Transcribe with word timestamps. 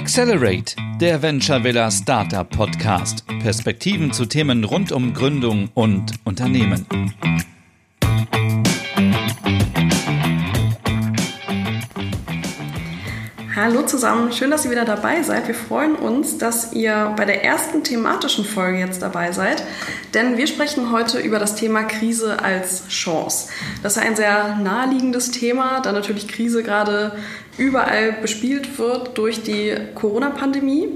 Accelerate, 0.00 0.76
der 0.98 1.20
Venture 1.20 1.62
Villa 1.62 1.90
Startup 1.90 2.48
Podcast. 2.48 3.22
Perspektiven 3.42 4.14
zu 4.14 4.24
Themen 4.24 4.64
rund 4.64 4.92
um 4.92 5.12
Gründung 5.12 5.68
und 5.74 6.14
Unternehmen. 6.24 6.86
Hallo 13.54 13.82
zusammen, 13.82 14.32
schön, 14.32 14.50
dass 14.50 14.64
ihr 14.64 14.70
wieder 14.70 14.86
dabei 14.86 15.22
seid. 15.22 15.46
Wir 15.46 15.54
freuen 15.54 15.94
uns, 15.94 16.38
dass 16.38 16.72
ihr 16.72 17.12
bei 17.14 17.26
der 17.26 17.44
ersten 17.44 17.84
thematischen 17.84 18.46
Folge 18.46 18.78
jetzt 18.78 19.02
dabei 19.02 19.32
seid, 19.32 19.62
denn 20.14 20.38
wir 20.38 20.46
sprechen 20.46 20.92
heute 20.92 21.18
über 21.18 21.38
das 21.38 21.56
Thema 21.56 21.82
Krise 21.82 22.42
als 22.42 22.88
Chance. 22.88 23.50
Das 23.82 23.98
ist 23.98 24.02
ein 24.02 24.16
sehr 24.16 24.56
naheliegendes 24.56 25.30
Thema, 25.30 25.80
da 25.82 25.92
natürlich 25.92 26.26
Krise 26.26 26.62
gerade 26.62 27.18
überall 27.60 28.12
bespielt 28.12 28.78
wird 28.78 29.16
durch 29.18 29.42
die 29.42 29.74
Corona-Pandemie. 29.94 30.88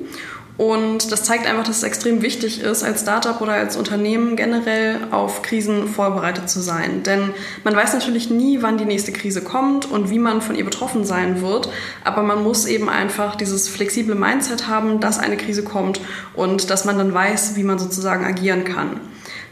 Und 0.57 1.11
das 1.11 1.25
zeigt 1.25 1.49
einfach, 1.49 1.65
dass 1.65 1.79
es 1.79 1.83
extrem 1.83 2.23
wichtig 2.23 2.61
ist, 2.63 2.85
als 2.85 3.01
Startup 3.01 3.41
oder 3.41 3.55
als 3.55 3.77
Unternehmen 3.77 4.37
generell 4.37 4.99
auf 5.11 5.43
Krisen 5.43 5.89
vorbereitet 5.89 6.49
zu 6.49 6.61
sein. 6.61 7.03
Denn 7.03 7.31
man 7.65 7.75
weiß 7.75 7.93
natürlich 7.93 8.31
nie, 8.31 8.63
wann 8.63 8.79
die 8.79 8.85
nächste 8.85 9.11
Krise 9.11 9.43
kommt 9.43 9.91
und 9.91 10.11
wie 10.11 10.21
man 10.21 10.41
von 10.43 10.55
ihr 10.55 10.65
betroffen 10.65 11.05
sein 11.05 11.43
wird. 11.43 11.71
Aber 12.05 12.23
man 12.23 12.45
muss 12.45 12.67
eben 12.67 12.89
einfach 12.89 13.35
dieses 13.35 13.69
flexible 13.69 14.15
Mindset 14.15 14.69
haben, 14.69 15.01
dass 15.01 15.19
eine 15.19 15.37
Krise 15.37 15.65
kommt 15.65 16.01
und 16.35 16.71
dass 16.71 16.85
man 16.85 16.99
dann 16.99 17.13
weiß, 17.13 17.57
wie 17.57 17.65
man 17.65 17.81
sozusagen 17.81 18.25
agieren 18.25 18.63
kann. 18.63 19.01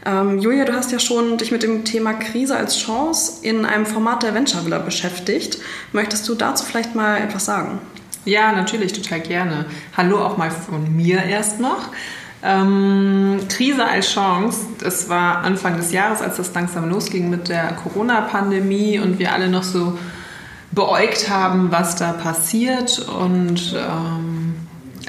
Ähm, 0.05 0.39
Julia, 0.39 0.65
du 0.65 0.73
hast 0.73 0.91
ja 0.91 0.99
schon 0.99 1.37
dich 1.37 1.51
mit 1.51 1.63
dem 1.63 1.85
Thema 1.85 2.13
Krise 2.13 2.57
als 2.57 2.77
Chance 2.77 3.39
in 3.41 3.65
einem 3.65 3.85
Format 3.85 4.23
der 4.23 4.33
Venture 4.33 4.65
Villa 4.65 4.79
beschäftigt. 4.79 5.59
Möchtest 5.93 6.27
du 6.27 6.35
dazu 6.35 6.65
vielleicht 6.65 6.93
mal 6.93 7.21
etwas 7.21 7.45
sagen? 7.45 7.79
Ja, 8.25 8.51
natürlich, 8.51 8.93
total 8.93 9.21
gerne. 9.21 9.65
Hallo 9.95 10.23
auch 10.23 10.37
mal 10.37 10.51
von 10.51 10.93
mir 10.95 11.23
erst 11.23 11.59
noch. 11.59 11.89
Ähm, 12.41 13.39
Krise 13.47 13.85
als 13.85 14.11
Chance, 14.11 14.59
das 14.79 15.07
war 15.07 15.39
Anfang 15.39 15.77
des 15.77 15.93
Jahres, 15.93 16.21
als 16.21 16.35
das 16.35 16.53
langsam 16.53 16.89
losging 16.89 17.29
mit 17.29 17.47
der 17.47 17.73
Corona-Pandemie 17.73 18.99
und 18.99 19.19
wir 19.19 19.31
alle 19.31 19.47
noch 19.47 19.63
so 19.63 19.97
beäugt 20.71 21.29
haben, 21.29 21.71
was 21.71 21.95
da 21.95 22.11
passiert. 22.11 22.99
Und 23.07 23.73
ähm, 23.77 24.55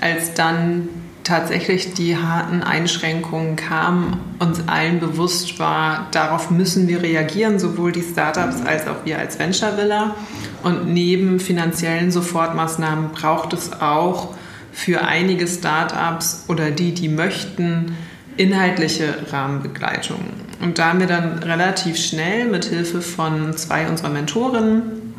als 0.01 0.35
dann 0.35 0.89
tatsächlich 1.25 1.95
die 1.95 2.17
harten 2.17 2.63
Einschränkungen 2.63 3.57
kamen, 3.57 4.19
uns 4.39 4.69
allen 4.69 5.01
bewusst 5.01 5.59
war, 5.59 6.07
darauf 6.13 6.51
müssen 6.51 6.87
wir 6.87 7.03
reagieren, 7.03 7.59
sowohl 7.59 7.93
die 7.93 8.03
Startups 8.03 8.61
als 8.65 8.87
auch 8.87 9.05
wir 9.05 9.19
als 9.19 9.39
Venture 9.39 9.77
Villa. 9.77 10.15
Und 10.63 10.93
neben 10.93 11.41
finanziellen 11.41 12.11
Sofortmaßnahmen 12.11 13.11
braucht 13.11 13.53
es 13.55 13.73
auch 13.81 14.35
für 14.73 15.03
einige 15.05 15.47
Startups 15.47 16.45
oder 16.49 16.71
die, 16.71 16.93
die 16.93 17.09
möchten, 17.09 17.97
inhaltliche 18.37 19.15
Rahmenbegleitung. 19.31 20.19
Und 20.61 20.79
da 20.79 20.89
haben 20.89 21.01
wir 21.01 21.07
dann 21.07 21.39
relativ 21.39 21.97
schnell 21.97 22.47
mit 22.47 22.65
Hilfe 22.65 23.01
von 23.01 23.57
zwei 23.57 23.89
unserer 23.89 24.11
Mentorinnen 24.11 25.15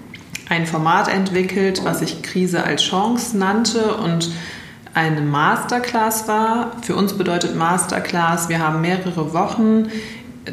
ein 0.50 0.66
Format 0.68 1.08
entwickelt, 1.08 1.82
was 1.84 2.00
sich 2.00 2.22
Krise 2.22 2.64
als 2.64 2.84
Chance 2.84 3.38
nannte 3.38 3.96
und 3.96 4.30
eine 4.96 5.22
Masterclass 5.22 6.28
war. 6.28 6.72
Für 6.82 6.96
uns 6.96 7.14
bedeutet 7.14 7.56
Masterclass, 7.56 8.50
wir 8.50 8.60
haben 8.60 8.82
mehrere 8.82 9.34
Wochen, 9.34 9.90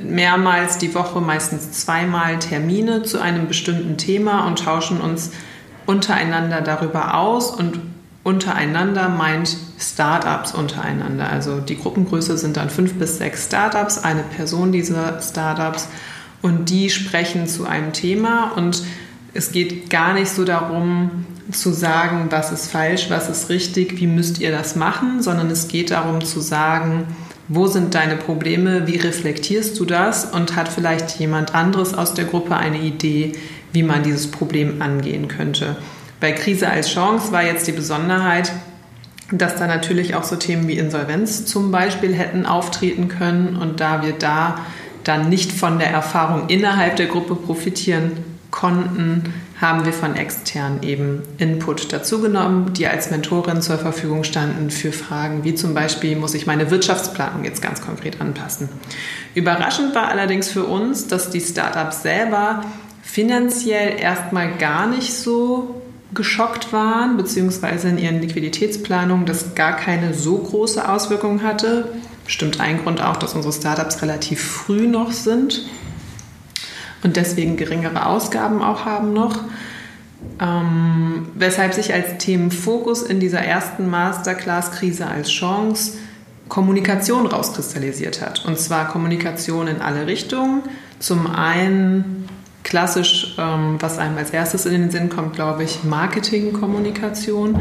mehrmals 0.04 0.78
die 0.78 0.94
Woche, 0.94 1.20
meistens 1.20 1.72
zweimal 1.72 2.38
Termine 2.40 3.04
zu 3.04 3.20
einem 3.20 3.46
bestimmten 3.46 3.96
Thema 3.96 4.46
und 4.46 4.64
tauschen 4.64 5.00
uns 5.00 5.30
untereinander 5.86 6.60
darüber 6.60 7.14
aus 7.14 7.50
und 7.50 7.78
untereinander 8.24 9.08
meint 9.08 9.56
Startups 9.78 10.52
untereinander. 10.52 11.30
Also 11.30 11.60
die 11.60 11.78
Gruppengröße 11.78 12.36
sind 12.36 12.56
dann 12.56 12.68
fünf 12.68 12.94
bis 12.94 13.18
sechs 13.18 13.46
Startups, 13.46 13.98
eine 13.98 14.22
Person 14.22 14.72
dieser 14.72 15.20
Startups 15.20 15.88
und 16.40 16.68
die 16.68 16.90
sprechen 16.90 17.46
zu 17.46 17.64
einem 17.64 17.92
Thema 17.92 18.52
und 18.56 18.82
es 19.34 19.52
geht 19.52 19.88
gar 19.88 20.14
nicht 20.14 20.30
so 20.30 20.44
darum, 20.44 21.26
zu 21.50 21.72
sagen, 21.72 22.26
was 22.30 22.52
ist 22.52 22.70
falsch, 22.70 23.06
was 23.08 23.28
ist 23.28 23.48
richtig, 23.48 23.98
wie 23.98 24.06
müsst 24.06 24.38
ihr 24.38 24.52
das 24.52 24.76
machen, 24.76 25.22
sondern 25.22 25.50
es 25.50 25.68
geht 25.68 25.90
darum 25.90 26.24
zu 26.24 26.40
sagen, 26.40 27.06
wo 27.48 27.66
sind 27.66 27.94
deine 27.94 28.16
Probleme, 28.16 28.86
wie 28.86 28.96
reflektierst 28.96 29.78
du 29.78 29.84
das 29.84 30.24
und 30.24 30.56
hat 30.56 30.68
vielleicht 30.68 31.18
jemand 31.18 31.54
anderes 31.54 31.94
aus 31.94 32.14
der 32.14 32.24
Gruppe 32.24 32.56
eine 32.56 32.78
Idee, 32.78 33.32
wie 33.72 33.82
man 33.82 34.02
dieses 34.02 34.30
Problem 34.30 34.80
angehen 34.80 35.28
könnte. 35.28 35.76
Bei 36.20 36.32
Krise 36.32 36.68
als 36.68 36.90
Chance 36.90 37.32
war 37.32 37.44
jetzt 37.44 37.66
die 37.66 37.72
Besonderheit, 37.72 38.52
dass 39.32 39.56
da 39.56 39.66
natürlich 39.66 40.14
auch 40.14 40.24
so 40.24 40.36
Themen 40.36 40.68
wie 40.68 40.78
Insolvenz 40.78 41.46
zum 41.46 41.70
Beispiel 41.70 42.14
hätten 42.14 42.46
auftreten 42.46 43.08
können 43.08 43.56
und 43.56 43.80
da 43.80 44.02
wir 44.02 44.12
da 44.12 44.60
dann 45.04 45.28
nicht 45.28 45.50
von 45.50 45.78
der 45.78 45.90
Erfahrung 45.90 46.48
innerhalb 46.48 46.96
der 46.96 47.06
Gruppe 47.06 47.34
profitieren 47.34 48.12
konnten, 48.50 49.34
haben 49.62 49.84
wir 49.84 49.92
von 49.92 50.16
extern 50.16 50.82
eben 50.82 51.22
Input 51.38 51.92
dazugenommen, 51.92 52.72
die 52.74 52.88
als 52.88 53.10
Mentorin 53.12 53.62
zur 53.62 53.78
Verfügung 53.78 54.24
standen 54.24 54.70
für 54.70 54.90
Fragen 54.90 55.44
wie 55.44 55.54
zum 55.54 55.72
Beispiel, 55.72 56.16
muss 56.16 56.34
ich 56.34 56.46
meine 56.46 56.70
Wirtschaftsplanung 56.72 57.44
jetzt 57.44 57.62
ganz 57.62 57.80
konkret 57.80 58.20
anpassen. 58.20 58.68
Überraschend 59.34 59.94
war 59.94 60.08
allerdings 60.08 60.50
für 60.50 60.64
uns, 60.64 61.06
dass 61.06 61.30
die 61.30 61.40
Startups 61.40 62.02
selber 62.02 62.62
finanziell 63.02 64.00
erstmal 64.00 64.58
gar 64.58 64.88
nicht 64.88 65.14
so 65.14 65.80
geschockt 66.12 66.72
waren, 66.72 67.16
beziehungsweise 67.16 67.88
in 67.88 67.98
ihren 67.98 68.20
Liquiditätsplanungen 68.20 69.26
das 69.26 69.54
gar 69.54 69.76
keine 69.76 70.12
so 70.12 70.38
große 70.38 70.86
Auswirkung 70.88 71.42
hatte. 71.42 71.92
Bestimmt 72.24 72.60
ein 72.60 72.82
Grund 72.82 73.00
auch, 73.00 73.16
dass 73.16 73.34
unsere 73.34 73.52
Startups 73.54 74.02
relativ 74.02 74.42
früh 74.42 74.88
noch 74.88 75.12
sind 75.12 75.62
und 77.02 77.16
deswegen 77.16 77.56
geringere 77.56 78.06
Ausgaben 78.06 78.62
auch 78.62 78.84
haben 78.84 79.12
noch. 79.12 79.40
Ähm, 80.40 81.28
weshalb 81.34 81.74
sich 81.74 81.92
als 81.92 82.18
Themenfokus 82.18 83.02
in 83.02 83.18
dieser 83.18 83.40
ersten 83.40 83.90
Masterclass-Krise 83.90 85.06
als 85.06 85.30
Chance 85.30 85.94
Kommunikation 86.48 87.26
rauskristallisiert 87.26 88.20
hat. 88.20 88.44
Und 88.44 88.58
zwar 88.58 88.88
Kommunikation 88.88 89.68
in 89.68 89.80
alle 89.80 90.06
Richtungen. 90.06 90.62
Zum 90.98 91.26
einen 91.26 92.28
klassisch, 92.62 93.34
ähm, 93.38 93.76
was 93.80 93.98
einem 93.98 94.16
als 94.18 94.30
erstes 94.30 94.66
in 94.66 94.72
den 94.72 94.90
Sinn 94.90 95.08
kommt, 95.08 95.34
glaube 95.34 95.64
ich, 95.64 95.82
Marketingkommunikation, 95.82 97.58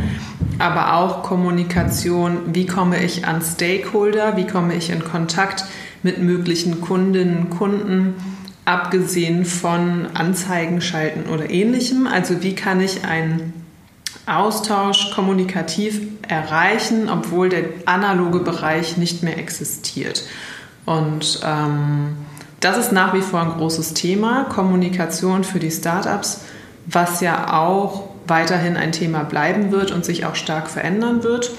aber 0.60 0.96
auch 0.96 1.24
Kommunikation, 1.24 2.54
wie 2.54 2.66
komme 2.66 3.04
ich 3.04 3.26
an 3.26 3.42
Stakeholder, 3.42 4.38
wie 4.38 4.46
komme 4.46 4.76
ich 4.76 4.90
in 4.90 5.04
Kontakt 5.04 5.66
mit 6.04 6.22
möglichen 6.22 6.82
Kundinnen, 6.82 7.50
Kunden 7.50 8.16
abgesehen 8.72 9.46
von 9.46 10.08
Anzeigen 10.14 10.82
schalten 10.82 11.30
oder 11.30 11.50
ähnlichem. 11.50 12.08
Also 12.08 12.42
wie 12.42 12.56
kann 12.56 12.80
ich 12.80 13.04
einen 13.04 13.54
Austausch 14.26 15.12
kommunikativ 15.14 16.02
erreichen, 16.28 17.10
obwohl 17.10 17.50
der 17.50 17.66
analoge 17.86 18.40
Bereich 18.40 18.98
nicht 18.98 19.24
mehr 19.24 19.38
existiert. 19.38 20.24
Und 20.86 21.42
ähm, 21.46 22.16
das 22.60 22.78
ist 22.78 22.92
nach 22.92 23.14
wie 23.14 23.22
vor 23.22 23.42
ein 23.42 23.52
großes 23.52 23.94
Thema, 23.94 24.46
Kommunikation 24.46 25.44
für 25.44 25.60
die 25.60 25.72
Startups, 25.72 26.42
was 26.86 27.22
ja 27.22 27.60
auch 27.60 28.10
weiterhin 28.28 28.78
ein 28.78 28.92
Thema 28.92 29.24
bleiben 29.24 29.72
wird 29.72 29.92
und 29.92 30.06
sich 30.06 30.26
auch 30.26 30.36
stark 30.36 30.70
verändern 30.70 31.24
wird. 31.24 31.52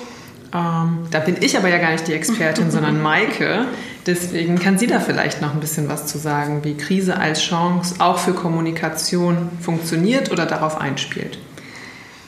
Ähm, 0.54 1.06
da 1.10 1.18
bin 1.20 1.36
ich 1.40 1.56
aber 1.56 1.68
ja 1.68 1.78
gar 1.78 1.92
nicht 1.92 2.06
die 2.06 2.14
Expertin, 2.14 2.70
sondern 2.70 3.02
Maike. 3.02 3.66
Deswegen 4.06 4.58
kann 4.58 4.78
sie 4.78 4.86
da 4.86 4.98
vielleicht 4.98 5.40
noch 5.40 5.54
ein 5.54 5.60
bisschen 5.60 5.88
was 5.88 6.06
zu 6.06 6.18
sagen, 6.18 6.64
wie 6.64 6.76
Krise 6.76 7.16
als 7.16 7.40
Chance 7.40 7.96
auch 7.98 8.18
für 8.18 8.32
Kommunikation 8.32 9.50
funktioniert 9.60 10.32
oder 10.32 10.44
darauf 10.44 10.80
einspielt. 10.80 11.38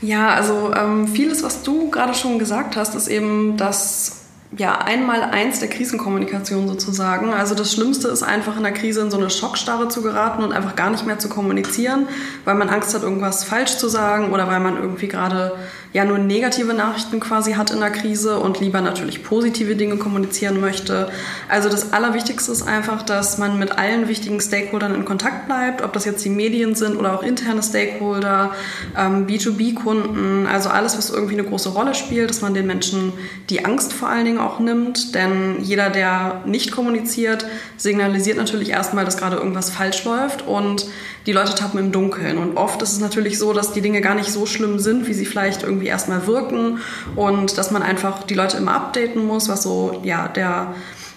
Ja, 0.01 0.31
also 0.31 0.73
ähm, 0.75 1.09
vieles, 1.09 1.43
was 1.43 1.63
du 1.63 1.91
gerade 1.91 2.15
schon 2.15 2.39
gesagt 2.39 2.77
hast, 2.77 2.95
ist 2.95 3.09
eben, 3.09 3.57
dass 3.57 4.25
ja, 4.57 4.79
einmal 4.79 5.23
eins 5.23 5.61
der 5.61 5.69
Krisenkommunikation 5.69 6.69
sozusagen. 6.69 7.33
Also 7.33 7.55
das 7.55 7.73
Schlimmste 7.73 8.09
ist 8.09 8.23
einfach 8.23 8.57
in 8.57 8.63
der 8.63 8.73
Krise 8.73 9.01
in 9.01 9.11
so 9.11 9.17
eine 9.17 9.31
Schockstarre 9.31 9.89
zu 9.89 10.03
geraten 10.03 10.45
und 10.45 10.53
einfach 10.53 10.77
gar 10.77 10.91
nicht 10.91 11.07
mehr 11.07 11.19
zu 11.19 11.29
kommunizieren, 11.29 12.07
weil 12.45 12.55
man 12.55 12.69
Angst 12.69 12.95
hat, 12.95 13.03
irgendwas 13.03 13.45
falsch 13.45 13.77
zu 13.79 13.89
sagen 13.89 14.33
oder 14.33 14.47
weil 14.47 14.61
man 14.61 14.77
irgendwie 14.77 15.09
gerade 15.09 15.57
ja 15.95 16.05
nur 16.05 16.19
negative 16.19 16.75
Nachrichten 16.75 17.21
quasi 17.21 17.53
hat 17.53 17.71
in 17.71 17.79
der 17.79 17.91
Krise 17.91 18.41
und 18.41 18.59
lieber 18.59 18.81
natürlich 18.81 19.23
positive 19.23 19.77
Dinge 19.77 19.97
kommunizieren 19.97 20.61
möchte. 20.61 21.09
Also 21.49 21.69
das 21.69 21.93
Allerwichtigste 21.93 22.51
ist 22.51 22.67
einfach, 22.67 23.03
dass 23.03 23.39
man 23.39 23.61
mit 23.61 23.79
allen 23.79 24.09
wichtigen 24.09 24.41
Stakeholdern 24.41 24.93
in 24.97 25.05
Kontakt 25.05 25.47
bleibt, 25.47 25.83
ob 25.83 25.93
das 25.93 26.05
jetzt 26.05 26.25
die 26.25 26.31
Medien 26.31 26.75
sind 26.75 26.97
oder 26.97 27.15
auch 27.15 27.23
interne 27.23 27.63
Stakeholder, 27.63 28.51
ähm, 28.99 29.29
B2B-Kunden, 29.29 30.49
also 30.49 30.69
alles, 30.69 30.99
was 30.99 31.11
irgendwie 31.11 31.35
eine 31.35 31.45
große 31.45 31.69
Rolle 31.69 31.95
spielt, 31.95 32.29
dass 32.29 32.43
man 32.43 32.55
den 32.55 32.67
Menschen 32.67 33.13
die 33.49 33.65
Angst 33.65 33.93
vor 33.93 34.09
allen 34.09 34.25
Dingen 34.25 34.39
auch 34.39 34.59
nimmt. 34.59 35.15
Denn 35.15 35.63
jeder, 35.63 35.91
der 35.91 36.43
nicht 36.45 36.73
kommuniziert, 36.73 37.47
signalisiert 37.77 38.37
natürlich 38.37 38.71
erstmal, 38.71 39.05
dass 39.05 39.17
gerade 39.17 39.37
irgendwas 39.37 39.71
falsch 39.71 40.05
läuft 40.05 40.43
und 40.43 40.87
die 41.27 41.33
Leute 41.33 41.55
tappen 41.55 41.79
im 41.81 41.93
Dunkeln. 41.93 42.37
Und 42.37 42.57
oft 42.57 42.83
ist 42.83 42.93
es 42.93 43.01
natürlich 43.01 43.39
so, 43.39 43.53
dass 43.53 43.73
die 43.73 43.81
Dinge 43.81 44.01
gar 44.01 44.15
nicht 44.15 44.31
so 44.31 44.45
schlimm 44.45 44.79
sind, 44.79 45.07
wie 45.07 45.15
sie 45.15 45.25
vielleicht 45.25 45.63
irgendwie 45.63 45.84
erstmal 45.87 46.27
wirken 46.27 46.79
und 47.17 47.59
dass 47.59 47.71
man 47.71 47.83
einfach 47.83 48.23
die 48.25 48.35
Leute 48.35 48.57
immer 48.57 48.75
updaten 48.75 49.25
muss, 49.25 49.49
was 49.49 49.63
so 49.63 50.01
ja 50.03 50.29
der 50.29 50.75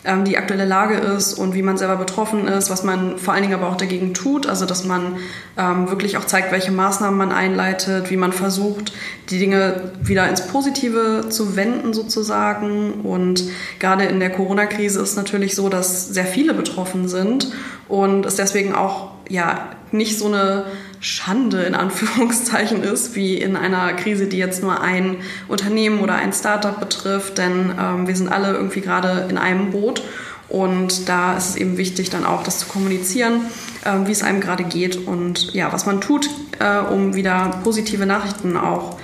ähm, 0.08 0.24
die 0.24 0.38
aktuelle 0.38 0.66
Lage 0.66 0.96
ist 0.96 1.34
und 1.34 1.54
wie 1.54 1.62
man 1.62 1.78
selber 1.78 1.98
betroffen 1.98 2.48
ist, 2.48 2.70
was 2.70 2.84
man 2.84 3.18
vor 3.18 3.34
allen 3.34 3.44
Dingen 3.44 3.56
aber 3.56 3.68
auch 3.68 3.76
dagegen 3.76 4.14
tut. 4.14 4.48
Also 4.48 4.66
dass 4.66 4.86
man 4.86 5.18
ähm, 5.58 5.90
wirklich 5.90 6.18
auch 6.18 6.26
zeigt, 6.26 6.52
welche 6.52 6.72
Maßnahmen 6.72 7.18
man 7.18 7.32
einleitet, 7.32 8.10
wie 8.10 8.18
man 8.18 8.32
versucht, 8.32 8.94
die 9.30 9.38
Dinge 9.38 9.92
wieder 10.02 10.28
ins 10.30 10.48
Positive 10.48 11.26
zu 11.30 11.56
wenden 11.58 11.94
sozusagen. 11.94 13.02
Und 13.02 13.44
gerade 13.80 14.06
in 14.06 14.20
der 14.20 14.30
Corona-Krise 14.30 15.02
ist 15.02 15.18
natürlich 15.18 15.56
so, 15.56 15.68
dass 15.68 16.08
sehr 16.08 16.26
viele 16.26 16.54
betroffen 16.54 17.10
sind 17.10 17.52
und 17.90 18.26
es 18.26 18.36
deswegen 18.36 18.74
auch 18.74 19.12
ja 19.30 19.70
nicht 19.92 20.18
so 20.18 20.28
eine 20.28 20.66
Schande 21.00 21.64
in 21.64 21.76
Anführungszeichen 21.76 22.84
ist, 22.84 23.16
wie 23.16 23.36
in 23.36 23.56
einer 23.56 23.94
Krise, 23.94 24.28
die 24.28 24.38
jetzt 24.38 24.62
nur 24.62 24.82
ein 24.82 25.18
Unternehmen 25.48 26.00
oder 26.00 26.16
ein 26.16 26.34
Startup 26.34 26.80
betrifft, 26.80 27.38
denn 27.38 27.74
ähm, 27.80 28.08
wir 28.08 28.16
sind 28.16 28.30
alle 28.30 28.54
irgendwie 28.54 28.82
gerade 28.82 29.28
in 29.30 29.38
einem 29.38 29.72
Boot 29.72 30.04
und 30.50 31.10
da 31.10 31.36
ist 31.36 31.50
es 31.50 31.56
eben 31.58 31.78
wichtig, 31.78 32.10
dann 32.10 32.26
auch 32.26 32.44
das 32.44 32.60
zu 32.60 32.68
kommunizieren, 32.68 33.42
äh, 33.84 34.08
wie 34.08 34.12
es 34.12 34.24
einem 34.24 34.40
gerade 34.40 34.64
geht 34.64 35.08
und 35.08 35.54
ja, 35.54 35.72
was 35.74 35.86
man 35.86 36.02
tut, 36.02 36.30
äh, 36.60 36.80
um 36.80 37.16
wieder 37.16 37.60
positive 37.64 38.06
Nachrichten 38.06 38.56
auch 38.56 38.98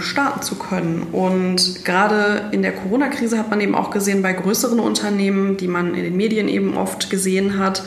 starten 0.00 0.42
zu 0.42 0.56
können. 0.56 1.08
Und 1.12 1.84
gerade 1.84 2.50
in 2.52 2.62
der 2.62 2.72
Corona-Krise 2.72 3.38
hat 3.38 3.50
man 3.50 3.60
eben 3.60 3.74
auch 3.74 3.90
gesehen 3.90 4.22
bei 4.22 4.32
größeren 4.32 4.80
Unternehmen, 4.80 5.56
die 5.56 5.68
man 5.68 5.94
in 5.94 6.04
den 6.04 6.16
Medien 6.16 6.48
eben 6.48 6.76
oft 6.76 7.08
gesehen 7.08 7.58
hat, 7.58 7.82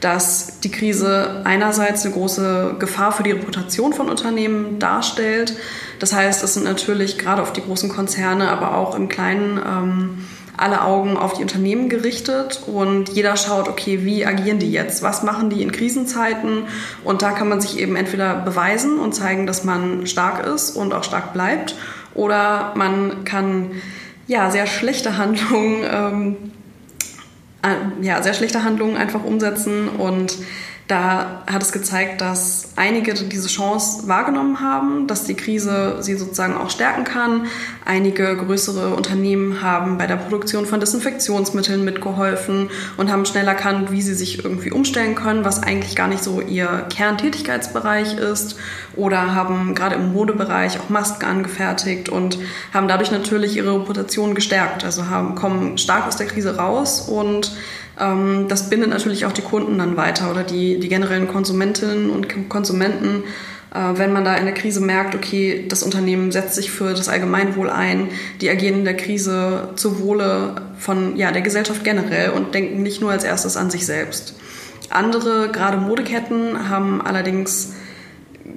dass 0.00 0.60
die 0.60 0.70
Krise 0.70 1.42
einerseits 1.44 2.04
eine 2.04 2.14
große 2.14 2.76
Gefahr 2.78 3.12
für 3.12 3.22
die 3.22 3.32
Reputation 3.32 3.92
von 3.92 4.08
Unternehmen 4.08 4.78
darstellt. 4.78 5.54
Das 5.98 6.12
heißt, 6.12 6.42
es 6.42 6.54
sind 6.54 6.64
natürlich 6.64 7.18
gerade 7.18 7.42
auf 7.42 7.52
die 7.52 7.62
großen 7.62 7.90
Konzerne, 7.90 8.50
aber 8.50 8.76
auch 8.76 8.94
im 8.94 9.08
Kleinen 9.08 9.58
ähm, 9.58 10.24
alle 10.60 10.82
Augen 10.82 11.16
auf 11.16 11.34
die 11.34 11.42
Unternehmen 11.42 11.88
gerichtet 11.88 12.62
und 12.66 13.08
jeder 13.08 13.36
schaut, 13.36 13.68
okay, 13.68 14.04
wie 14.04 14.26
agieren 14.26 14.58
die 14.58 14.70
jetzt? 14.70 15.02
Was 15.02 15.22
machen 15.22 15.50
die 15.50 15.62
in 15.62 15.72
Krisenzeiten? 15.72 16.64
Und 17.04 17.22
da 17.22 17.32
kann 17.32 17.48
man 17.48 17.60
sich 17.60 17.78
eben 17.78 17.96
entweder 17.96 18.34
beweisen 18.34 18.98
und 18.98 19.14
zeigen, 19.14 19.46
dass 19.46 19.64
man 19.64 20.06
stark 20.06 20.46
ist 20.46 20.76
und 20.76 20.92
auch 20.92 21.04
stark 21.04 21.32
bleibt, 21.32 21.76
oder 22.14 22.72
man 22.74 23.24
kann 23.24 23.70
ja 24.26 24.50
sehr 24.50 24.66
schlechte 24.66 25.16
Handlungen 25.16 25.84
ähm, 25.90 26.36
äh, 27.62 28.04
ja, 28.04 28.22
sehr 28.22 28.34
schlechte 28.34 28.64
Handlungen 28.64 28.96
einfach 28.96 29.24
umsetzen 29.24 29.88
und 29.88 30.36
da 30.90 31.42
hat 31.46 31.62
es 31.62 31.70
gezeigt, 31.70 32.20
dass 32.20 32.70
einige 32.74 33.14
diese 33.14 33.46
Chance 33.46 34.08
wahrgenommen 34.08 34.60
haben, 34.60 35.06
dass 35.06 35.24
die 35.24 35.34
Krise 35.34 35.98
sie 36.00 36.16
sozusagen 36.16 36.56
auch 36.56 36.68
stärken 36.68 37.04
kann. 37.04 37.46
Einige 37.84 38.36
größere 38.36 38.94
Unternehmen 38.96 39.62
haben 39.62 39.98
bei 39.98 40.08
der 40.08 40.16
Produktion 40.16 40.66
von 40.66 40.80
Desinfektionsmitteln 40.80 41.84
mitgeholfen 41.84 42.70
und 42.96 43.12
haben 43.12 43.24
schnell 43.24 43.46
erkannt, 43.46 43.92
wie 43.92 44.02
sie 44.02 44.14
sich 44.14 44.44
irgendwie 44.44 44.72
umstellen 44.72 45.14
können, 45.14 45.44
was 45.44 45.62
eigentlich 45.62 45.94
gar 45.94 46.08
nicht 46.08 46.24
so 46.24 46.40
ihr 46.40 46.86
Kerntätigkeitsbereich 46.90 48.16
ist. 48.16 48.56
Oder 48.96 49.34
haben 49.34 49.76
gerade 49.76 49.94
im 49.94 50.12
Modebereich 50.12 50.80
auch 50.80 50.88
Masken 50.88 51.24
angefertigt 51.24 52.08
und 52.08 52.38
haben 52.74 52.88
dadurch 52.88 53.12
natürlich 53.12 53.56
ihre 53.56 53.74
Reputation 53.74 54.34
gestärkt. 54.34 54.82
Also 54.82 55.08
haben, 55.08 55.36
kommen 55.36 55.78
stark 55.78 56.08
aus 56.08 56.16
der 56.16 56.26
Krise 56.26 56.56
raus 56.56 57.00
und 57.02 57.52
das 58.48 58.70
bindet 58.70 58.90
natürlich 58.90 59.26
auch 59.26 59.32
die 59.32 59.42
Kunden 59.42 59.78
dann 59.78 59.96
weiter 59.96 60.30
oder 60.30 60.42
die, 60.42 60.80
die 60.80 60.88
generellen 60.88 61.28
Konsumentinnen 61.28 62.10
und 62.10 62.48
Konsumenten. 62.48 63.24
Äh, 63.74 63.98
wenn 63.98 64.12
man 64.12 64.24
da 64.24 64.36
in 64.36 64.46
der 64.46 64.54
Krise 64.54 64.80
merkt, 64.80 65.14
okay, 65.14 65.66
das 65.68 65.82
Unternehmen 65.82 66.32
setzt 66.32 66.54
sich 66.54 66.70
für 66.70 66.94
das 66.94 67.08
Allgemeinwohl 67.08 67.70
ein, 67.70 68.08
die 68.40 68.50
agieren 68.50 68.80
in 68.80 68.84
der 68.84 68.96
Krise 68.96 69.70
zu 69.76 70.00
Wohle 70.00 70.56
von 70.78 71.16
ja, 71.16 71.30
der 71.30 71.42
Gesellschaft 71.42 71.84
generell 71.84 72.30
und 72.30 72.54
denken 72.54 72.82
nicht 72.82 73.00
nur 73.00 73.10
als 73.10 73.24
erstes 73.24 73.56
an 73.56 73.70
sich 73.70 73.86
selbst. 73.86 74.34
Andere, 74.88 75.50
gerade 75.52 75.76
Modeketten, 75.76 76.68
haben 76.68 77.00
allerdings 77.00 77.74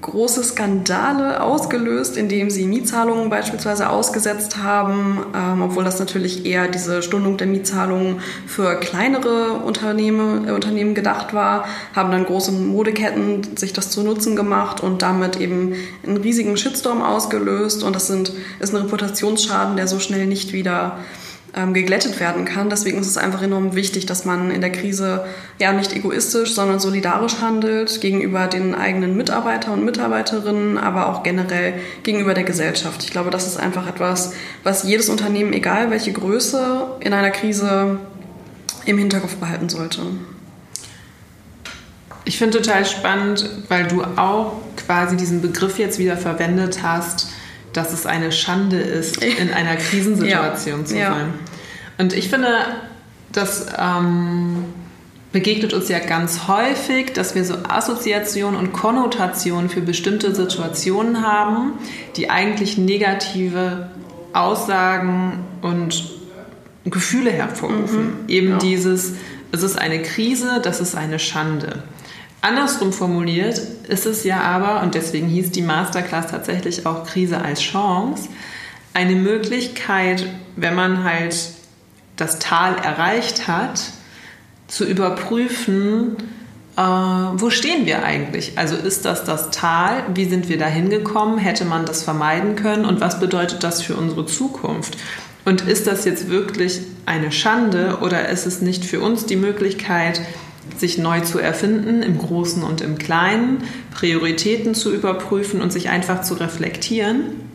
große 0.01 0.43
Skandale 0.43 1.41
ausgelöst, 1.41 2.17
indem 2.17 2.49
sie 2.49 2.65
Mietzahlungen 2.65 3.29
beispielsweise 3.29 3.89
ausgesetzt 3.89 4.57
haben, 4.57 5.25
ähm, 5.35 5.61
obwohl 5.61 5.83
das 5.83 5.99
natürlich 5.99 6.45
eher 6.45 6.67
diese 6.67 7.01
Stundung 7.01 7.37
der 7.37 7.47
Mietzahlungen 7.47 8.19
für 8.47 8.79
kleinere 8.79 9.53
Unternehmen, 9.53 10.47
äh, 10.47 10.51
Unternehmen 10.51 10.93
gedacht 10.93 11.33
war, 11.33 11.65
haben 11.95 12.11
dann 12.11 12.25
große 12.25 12.51
Modeketten 12.51 13.57
sich 13.57 13.73
das 13.73 13.89
zu 13.89 14.03
Nutzen 14.03 14.35
gemacht 14.35 14.81
und 14.81 15.01
damit 15.01 15.39
eben 15.39 15.73
einen 16.05 16.17
riesigen 16.17 16.57
Shitstorm 16.57 17.01
ausgelöst. 17.01 17.83
Und 17.83 17.95
das 17.95 18.07
sind, 18.07 18.33
ist 18.59 18.73
ein 18.73 18.81
Reputationsschaden, 18.81 19.75
der 19.75 19.87
so 19.87 19.99
schnell 19.99 20.27
nicht 20.27 20.53
wieder 20.53 20.99
ähm, 21.55 21.73
geglättet 21.73 22.19
werden 22.19 22.45
kann. 22.45 22.69
Deswegen 22.69 22.99
ist 22.99 23.07
es 23.07 23.17
einfach 23.17 23.41
enorm 23.41 23.75
wichtig, 23.75 24.05
dass 24.05 24.25
man 24.25 24.49
in 24.49 24.61
der 24.61 24.71
Krise 24.71 25.25
ja 25.59 25.71
nicht 25.71 25.93
egoistisch, 25.93 26.53
sondern 26.53 26.79
solidarisch 26.79 27.41
handelt 27.41 28.01
gegenüber 28.01 28.47
den 28.47 28.73
eigenen 28.73 29.15
Mitarbeitern 29.15 29.73
und 29.73 29.85
Mitarbeiterinnen, 29.85 30.77
aber 30.77 31.09
auch 31.09 31.23
generell 31.23 31.75
gegenüber 32.03 32.33
der 32.33 32.43
Gesellschaft. 32.43 33.03
Ich 33.03 33.11
glaube, 33.11 33.29
das 33.29 33.45
ist 33.45 33.57
einfach 33.57 33.87
etwas, 33.87 34.33
was 34.63 34.83
jedes 34.83 35.09
Unternehmen, 35.09 35.53
egal 35.53 35.91
welche 35.91 36.11
Größe, 36.11 36.87
in 36.99 37.13
einer 37.13 37.31
Krise 37.31 37.99
im 38.85 38.97
Hinterkopf 38.97 39.35
behalten 39.35 39.69
sollte. 39.69 40.01
Ich 42.25 42.37
finde 42.37 42.57
total 42.57 42.85
spannend, 42.85 43.49
weil 43.67 43.85
du 43.85 44.03
auch 44.15 44.53
quasi 44.77 45.17
diesen 45.17 45.41
Begriff 45.41 45.77
jetzt 45.77 45.99
wieder 45.99 46.15
verwendet 46.15 46.81
hast, 46.81 47.27
dass 47.73 47.91
es 47.91 48.05
eine 48.05 48.31
Schande 48.31 48.77
ist, 48.77 49.23
in 49.23 49.51
einer 49.51 49.75
Krisensituation 49.75 50.79
ja. 50.81 50.85
zu 50.85 50.97
ja. 50.97 51.13
sein. 51.13 51.33
Und 51.97 52.13
ich 52.13 52.29
finde, 52.29 52.49
das 53.31 53.67
ähm, 53.77 54.65
begegnet 55.31 55.73
uns 55.73 55.89
ja 55.89 55.99
ganz 55.99 56.47
häufig, 56.47 57.13
dass 57.13 57.35
wir 57.35 57.43
so 57.43 57.55
Assoziationen 57.67 58.57
und 58.57 58.71
Konnotationen 58.71 59.69
für 59.69 59.81
bestimmte 59.81 60.33
Situationen 60.33 61.25
haben, 61.25 61.73
die 62.15 62.29
eigentlich 62.29 62.77
negative 62.77 63.89
Aussagen 64.31 65.39
und 65.61 66.11
Gefühle 66.85 67.31
hervorrufen. 67.31 68.05
Mhm. 68.05 68.29
Eben 68.29 68.49
ja. 68.51 68.57
dieses, 68.57 69.13
es 69.51 69.63
ist 69.63 69.77
eine 69.77 70.01
Krise, 70.01 70.61
das 70.63 70.79
ist 70.81 70.95
eine 70.95 71.19
Schande. 71.19 71.83
Andersrum 72.43 72.91
formuliert 72.91 73.61
ist 73.87 74.05
es 74.05 74.25
ja 74.25 74.41
aber, 74.41 74.81
und 74.81 74.95
deswegen 74.95 75.27
hieß 75.27 75.51
die 75.51 75.61
Masterclass 75.61 76.27
tatsächlich 76.27 76.85
auch 76.85 77.05
Krise 77.05 77.41
als 77.41 77.61
Chance, 77.61 78.27
eine 78.93 79.15
Möglichkeit, 79.15 80.25
wenn 80.57 80.75
man 80.75 81.05
halt 81.05 81.35
das 82.17 82.39
Tal 82.39 82.75
erreicht 82.75 83.47
hat, 83.47 83.79
zu 84.67 84.83
überprüfen, 84.83 86.17
äh, 86.75 86.81
wo 86.81 87.49
stehen 87.49 87.85
wir 87.85 88.03
eigentlich? 88.03 88.57
Also 88.57 88.75
ist 88.75 89.05
das 89.05 89.23
das 89.23 89.51
Tal? 89.51 90.03
Wie 90.13 90.25
sind 90.25 90.49
wir 90.49 90.57
da 90.57 90.65
hingekommen? 90.65 91.37
Hätte 91.37 91.63
man 91.63 91.85
das 91.85 92.03
vermeiden 92.03 92.57
können? 92.57 92.83
Und 92.83 92.99
was 92.99 93.21
bedeutet 93.21 93.63
das 93.63 93.81
für 93.81 93.95
unsere 93.95 94.25
Zukunft? 94.25 94.97
Und 95.45 95.61
ist 95.61 95.87
das 95.87 96.03
jetzt 96.03 96.29
wirklich 96.29 96.81
eine 97.05 97.31
Schande 97.31 97.99
oder 98.01 98.27
ist 98.27 98.45
es 98.45 98.59
nicht 98.59 98.83
für 98.83 98.99
uns 98.99 99.25
die 99.25 99.37
Möglichkeit, 99.37 100.19
sich 100.77 100.97
neu 100.97 101.21
zu 101.21 101.39
erfinden, 101.39 102.01
im 102.01 102.17
Großen 102.17 102.63
und 102.63 102.81
im 102.81 102.97
Kleinen, 102.97 103.63
Prioritäten 103.93 104.75
zu 104.75 104.93
überprüfen 104.93 105.61
und 105.61 105.71
sich 105.71 105.89
einfach 105.89 106.21
zu 106.21 106.35
reflektieren. 106.35 107.51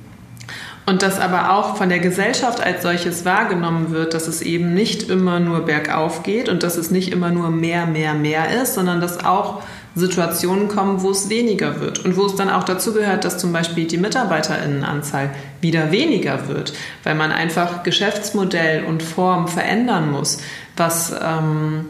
Und 0.86 1.02
dass 1.02 1.20
aber 1.20 1.52
auch 1.52 1.76
von 1.76 1.90
der 1.90 1.98
Gesellschaft 1.98 2.62
als 2.62 2.82
solches 2.82 3.26
wahrgenommen 3.26 3.90
wird, 3.90 4.14
dass 4.14 4.26
es 4.26 4.40
eben 4.40 4.72
nicht 4.72 5.10
immer 5.10 5.38
nur 5.38 5.60
bergauf 5.66 6.22
geht 6.22 6.48
und 6.48 6.62
dass 6.62 6.78
es 6.78 6.90
nicht 6.90 7.12
immer 7.12 7.30
nur 7.30 7.50
mehr, 7.50 7.84
mehr, 7.84 8.14
mehr 8.14 8.62
ist, 8.62 8.72
sondern 8.72 8.98
dass 8.98 9.22
auch 9.22 9.62
Situationen 9.94 10.68
kommen, 10.68 11.02
wo 11.02 11.10
es 11.10 11.28
weniger 11.28 11.80
wird 11.80 11.98
und 12.04 12.16
wo 12.16 12.24
es 12.24 12.36
dann 12.36 12.48
auch 12.48 12.64
dazu 12.64 12.94
gehört, 12.94 13.26
dass 13.26 13.36
zum 13.36 13.52
Beispiel 13.52 13.86
die 13.86 13.98
Mitarbeiterinnenanzahl 13.98 15.30
wieder 15.60 15.90
weniger 15.90 16.48
wird, 16.48 16.72
weil 17.04 17.16
man 17.16 17.32
einfach 17.32 17.82
Geschäftsmodell 17.82 18.84
und 18.84 19.02
Form 19.02 19.46
verändern 19.46 20.10
muss, 20.10 20.38
was 20.76 21.12
ähm, 21.22 21.86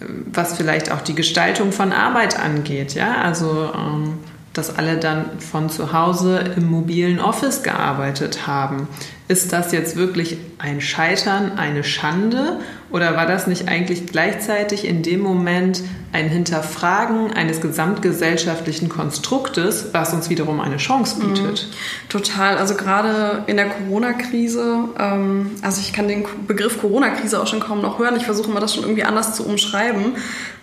was 0.00 0.56
vielleicht 0.56 0.90
auch 0.90 1.00
die 1.00 1.14
Gestaltung 1.14 1.72
von 1.72 1.92
Arbeit 1.92 2.38
angeht. 2.38 2.94
Ja? 2.94 3.22
Also, 3.22 3.70
ähm, 3.74 4.14
dass 4.52 4.76
alle 4.76 4.96
dann 4.96 5.38
von 5.38 5.70
zu 5.70 5.92
Hause 5.92 6.40
im 6.56 6.68
mobilen 6.68 7.20
Office 7.20 7.62
gearbeitet 7.62 8.46
haben. 8.46 8.88
ist 9.28 9.52
das 9.52 9.72
jetzt 9.72 9.94
wirklich 9.94 10.38
ein 10.58 10.80
Scheitern, 10.80 11.58
eine 11.58 11.84
Schande? 11.84 12.58
Oder 12.90 13.16
war 13.16 13.26
das 13.26 13.46
nicht 13.46 13.68
eigentlich 13.68 14.06
gleichzeitig 14.06 14.86
in 14.86 15.02
dem 15.02 15.20
Moment 15.20 15.82
ein 16.10 16.28
Hinterfragen 16.30 17.32
eines 17.34 17.60
gesamtgesellschaftlichen 17.60 18.88
Konstruktes, 18.88 19.88
was 19.92 20.14
uns 20.14 20.30
wiederum 20.30 20.60
eine 20.60 20.78
Chance 20.78 21.20
bietet? 21.20 21.66
Mhm. 21.68 22.08
Total. 22.08 22.56
Also 22.56 22.76
gerade 22.76 23.44
in 23.46 23.56
der 23.56 23.66
Corona-Krise, 23.66 24.88
ähm, 24.98 25.50
also 25.60 25.82
ich 25.82 25.92
kann 25.92 26.08
den 26.08 26.24
Begriff 26.46 26.80
Corona-Krise 26.80 27.42
auch 27.42 27.46
schon 27.46 27.60
kaum 27.60 27.82
noch 27.82 27.98
hören. 27.98 28.16
Ich 28.16 28.24
versuche 28.24 28.50
mal 28.50 28.60
das 28.60 28.74
schon 28.74 28.84
irgendwie 28.84 29.04
anders 29.04 29.34
zu 29.34 29.44
umschreiben. 29.44 30.14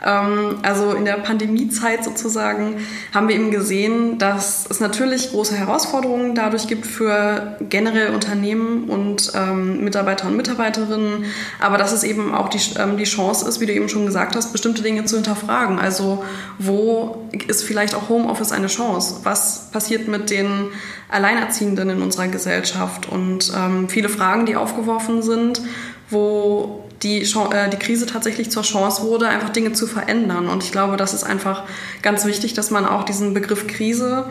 Ähm, 0.04 0.58
also 0.64 0.94
in 0.94 1.06
der 1.06 1.18
Pandemiezeit 1.18 2.04
sozusagen 2.04 2.78
haben 3.14 3.28
wir 3.28 3.36
eben 3.36 3.52
gesehen, 3.52 4.18
dass 4.18 4.66
es 4.70 4.80
natürlich 4.80 5.32
große 5.32 5.56
Herausforderungen 5.56 6.34
dadurch 6.36 6.68
gibt 6.68 6.86
für 6.86 7.58
generell 7.70 8.14
Unternehmen 8.14 8.90
und 8.90 9.32
ähm, 9.36 9.84
Mitarbeiter 9.84 10.28
und 10.28 10.38
Mitarbeiterinnen, 10.38 11.26
aber 11.60 11.78
dass 11.78 11.92
es 11.92 12.04
eben 12.04 12.15
auch 12.34 12.50
die, 12.50 12.60
ähm, 12.78 12.98
die 12.98 13.04
Chance 13.04 13.48
ist, 13.48 13.60
wie 13.60 13.66
du 13.66 13.74
eben 13.74 13.90
schon 13.90 14.06
gesagt 14.06 14.36
hast, 14.36 14.52
bestimmte 14.52 14.82
Dinge 14.82 15.06
zu 15.06 15.16
hinterfragen. 15.16 15.80
Also 15.80 16.24
wo 16.60 17.28
ist 17.48 17.64
vielleicht 17.64 17.96
auch 17.96 18.10
Homeoffice 18.10 18.52
eine 18.52 18.68
Chance? 18.68 19.22
Was 19.24 19.70
passiert 19.72 20.08
mit 20.08 20.30
den 20.30 20.68
Alleinerziehenden 21.10 21.90
in 21.90 22.02
unserer 22.02 22.28
Gesellschaft? 22.28 23.10
Und 23.10 23.52
ähm, 23.56 23.90
viele 23.90 24.10
Fragen, 24.10 24.46
die 24.46 24.56
aufgeworfen 24.56 25.22
sind, 25.22 25.62
wo 26.10 26.84
die, 27.06 27.22
äh, 27.22 27.70
die 27.70 27.78
Krise 27.78 28.06
tatsächlich 28.06 28.52
zur 28.52 28.64
Chance 28.64 29.04
wurde, 29.04 29.28
einfach 29.28 29.50
Dinge 29.50 29.72
zu 29.74 29.88
verändern. 29.88 30.50
Und 30.50 30.64
ich 30.64 30.72
glaube, 30.72 30.98
das 30.98 31.14
ist 31.14 31.24
einfach 31.24 31.64
ganz 32.02 32.26
wichtig, 32.26 32.54
dass 32.54 32.72
man 32.72 32.86
auch 32.86 33.04
diesen 33.04 33.34
Begriff 33.34 33.68
Krise 33.68 34.26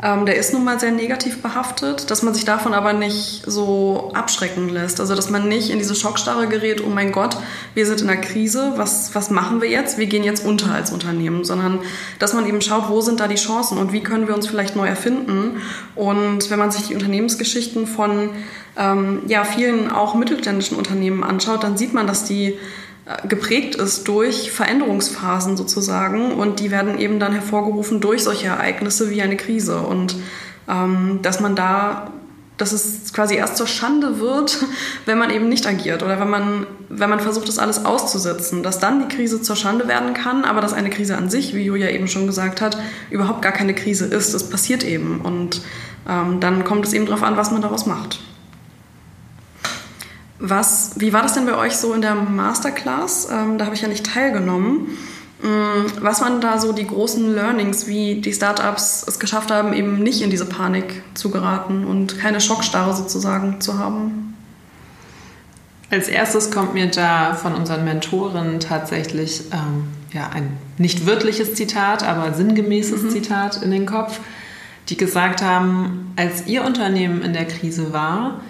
ähm, 0.00 0.26
der 0.26 0.36
ist 0.36 0.52
nun 0.52 0.62
mal 0.62 0.78
sehr 0.78 0.92
negativ 0.92 1.42
behaftet, 1.42 2.10
dass 2.10 2.22
man 2.22 2.32
sich 2.32 2.44
davon 2.44 2.72
aber 2.72 2.92
nicht 2.92 3.42
so 3.46 4.12
abschrecken 4.14 4.68
lässt. 4.68 5.00
Also 5.00 5.16
dass 5.16 5.28
man 5.28 5.48
nicht 5.48 5.70
in 5.70 5.78
diese 5.78 5.96
Schockstarre 5.96 6.46
gerät, 6.46 6.82
oh 6.84 6.88
mein 6.88 7.10
Gott, 7.10 7.36
wir 7.74 7.84
sind 7.84 8.02
in 8.02 8.08
einer 8.08 8.20
Krise, 8.20 8.74
was, 8.76 9.14
was 9.16 9.30
machen 9.30 9.60
wir 9.60 9.68
jetzt? 9.68 9.98
Wir 9.98 10.06
gehen 10.06 10.22
jetzt 10.22 10.46
unter 10.46 10.72
als 10.72 10.92
Unternehmen, 10.92 11.44
sondern 11.44 11.80
dass 12.20 12.32
man 12.32 12.46
eben 12.46 12.60
schaut, 12.60 12.88
wo 12.88 13.00
sind 13.00 13.18
da 13.18 13.26
die 13.26 13.34
Chancen 13.34 13.76
und 13.78 13.92
wie 13.92 14.00
können 14.00 14.28
wir 14.28 14.36
uns 14.36 14.46
vielleicht 14.46 14.76
neu 14.76 14.86
erfinden. 14.86 15.60
Und 15.96 16.48
wenn 16.48 16.58
man 16.60 16.70
sich 16.70 16.86
die 16.86 16.94
Unternehmensgeschichten 16.94 17.88
von 17.88 18.30
ähm, 18.76 19.22
ja, 19.26 19.42
vielen 19.42 19.90
auch 19.90 20.14
mittelständischen 20.14 20.76
Unternehmen 20.76 21.24
anschaut, 21.24 21.64
dann 21.64 21.76
sieht 21.76 21.92
man, 21.92 22.06
dass 22.06 22.17
die 22.24 22.58
geprägt 23.26 23.74
ist 23.74 24.06
durch 24.06 24.50
Veränderungsphasen 24.52 25.56
sozusagen 25.56 26.32
und 26.32 26.60
die 26.60 26.70
werden 26.70 26.98
eben 26.98 27.18
dann 27.18 27.32
hervorgerufen 27.32 28.00
durch 28.00 28.22
solche 28.22 28.48
Ereignisse 28.48 29.10
wie 29.10 29.22
eine 29.22 29.36
Krise 29.36 29.78
und 29.78 30.16
ähm, 30.68 31.20
dass 31.22 31.40
man 31.40 31.56
da, 31.56 32.10
dass 32.58 32.72
es 32.72 33.14
quasi 33.14 33.36
erst 33.36 33.56
zur 33.56 33.66
Schande 33.66 34.20
wird, 34.20 34.58
wenn 35.06 35.16
man 35.16 35.30
eben 35.30 35.48
nicht 35.48 35.66
agiert 35.66 36.02
oder 36.02 36.20
wenn 36.20 36.28
man, 36.28 36.66
wenn 36.90 37.08
man 37.08 37.20
versucht, 37.20 37.48
das 37.48 37.58
alles 37.58 37.86
auszusitzen, 37.86 38.62
dass 38.62 38.78
dann 38.78 39.08
die 39.08 39.14
Krise 39.14 39.40
zur 39.40 39.56
Schande 39.56 39.88
werden 39.88 40.12
kann, 40.12 40.44
aber 40.44 40.60
dass 40.60 40.74
eine 40.74 40.90
Krise 40.90 41.16
an 41.16 41.30
sich, 41.30 41.54
wie 41.54 41.62
Julia 41.62 41.88
eben 41.88 42.08
schon 42.08 42.26
gesagt 42.26 42.60
hat, 42.60 42.76
überhaupt 43.10 43.40
gar 43.40 43.52
keine 43.52 43.74
Krise 43.74 44.04
ist. 44.04 44.34
Es 44.34 44.50
passiert 44.50 44.84
eben 44.84 45.22
und 45.22 45.62
ähm, 46.06 46.40
dann 46.40 46.64
kommt 46.64 46.84
es 46.84 46.92
eben 46.92 47.06
darauf 47.06 47.22
an, 47.22 47.38
was 47.38 47.50
man 47.52 47.62
daraus 47.62 47.86
macht. 47.86 48.20
Was, 50.40 50.92
wie 50.96 51.12
war 51.12 51.22
das 51.22 51.34
denn 51.34 51.46
bei 51.46 51.56
euch 51.56 51.76
so 51.76 51.92
in 51.92 52.00
der 52.00 52.14
Masterclass? 52.14 53.28
Ähm, 53.30 53.58
da 53.58 53.64
habe 53.64 53.74
ich 53.74 53.82
ja 53.82 53.88
nicht 53.88 54.06
teilgenommen. 54.06 54.96
Ähm, 55.42 55.86
was 56.00 56.20
waren 56.20 56.40
da 56.40 56.58
so 56.58 56.72
die 56.72 56.86
großen 56.86 57.34
Learnings, 57.34 57.86
wie 57.86 58.20
die 58.20 58.32
Startups 58.32 59.04
es 59.06 59.18
geschafft 59.18 59.50
haben, 59.50 59.72
eben 59.72 59.98
nicht 60.02 60.22
in 60.22 60.30
diese 60.30 60.46
Panik 60.46 61.02
zu 61.14 61.30
geraten 61.30 61.84
und 61.84 62.18
keine 62.18 62.40
Schockstarre 62.40 62.94
sozusagen 62.94 63.60
zu 63.60 63.78
haben? 63.78 64.36
Als 65.90 66.08
erstes 66.08 66.50
kommt 66.50 66.74
mir 66.74 66.88
da 66.88 67.34
von 67.34 67.54
unseren 67.54 67.84
Mentoren 67.84 68.60
tatsächlich 68.60 69.44
ähm, 69.52 69.88
ja, 70.12 70.28
ein 70.34 70.56
nicht 70.76 71.06
wörtliches 71.06 71.54
Zitat, 71.54 72.02
aber 72.02 72.34
sinngemäßes 72.34 73.04
mhm. 73.04 73.10
Zitat 73.10 73.62
in 73.62 73.70
den 73.70 73.86
Kopf, 73.86 74.20
die 74.88 74.96
gesagt 74.96 75.42
haben, 75.42 76.12
als 76.16 76.46
ihr 76.46 76.64
Unternehmen 76.64 77.22
in 77.22 77.32
der 77.32 77.46
Krise 77.46 77.92
war, 77.92 78.40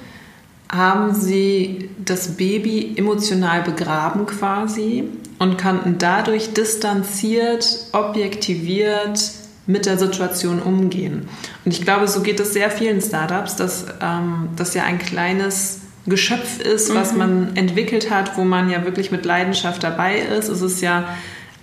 haben 0.70 1.14
sie 1.14 1.90
das 2.04 2.36
Baby 2.36 2.94
emotional 2.96 3.62
begraben 3.62 4.26
quasi 4.26 5.04
und 5.38 5.60
konnten 5.60 5.96
dadurch 5.98 6.52
distanziert, 6.52 7.86
objektiviert 7.92 9.18
mit 9.66 9.86
der 9.86 9.98
Situation 9.98 10.60
umgehen. 10.60 11.28
Und 11.64 11.72
ich 11.72 11.82
glaube, 11.82 12.08
so 12.08 12.22
geht 12.22 12.40
es 12.40 12.52
sehr 12.52 12.70
vielen 12.70 13.00
Startups, 13.00 13.56
dass 13.56 13.86
ähm, 14.00 14.48
das 14.56 14.74
ja 14.74 14.84
ein 14.84 14.98
kleines 14.98 15.80
Geschöpf 16.06 16.60
ist, 16.60 16.94
was 16.94 17.12
mhm. 17.12 17.18
man 17.18 17.56
entwickelt 17.56 18.10
hat, 18.10 18.36
wo 18.36 18.44
man 18.44 18.70
ja 18.70 18.84
wirklich 18.84 19.10
mit 19.10 19.24
Leidenschaft 19.24 19.82
dabei 19.82 20.18
ist. 20.18 20.48
Es 20.48 20.62
ist 20.62 20.80
ja 20.80 21.04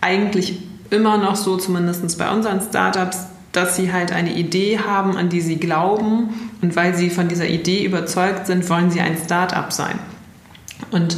eigentlich 0.02 0.60
immer 0.92 1.18
noch 1.18 1.36
so, 1.36 1.58
zumindest 1.58 2.18
bei 2.18 2.32
unseren 2.32 2.62
Startups, 2.62 3.26
dass 3.56 3.76
sie 3.76 3.92
halt 3.92 4.12
eine 4.12 4.34
Idee 4.34 4.80
haben, 4.80 5.16
an 5.18 5.30
die 5.30 5.42
sie 5.42 5.58
glauben 5.58 6.52
und 6.62 6.76
weil 6.76 6.96
sie 6.96 7.10
von 7.10 7.28
dieser 7.28 7.48
Idee 7.48 7.84
überzeugt 7.86 8.48
sind, 8.48 8.70
wollen 8.70 8.92
sie 8.92 9.02
ein 9.02 9.18
Start-up 9.18 9.72
sein. 9.72 10.00
Und 10.92 11.18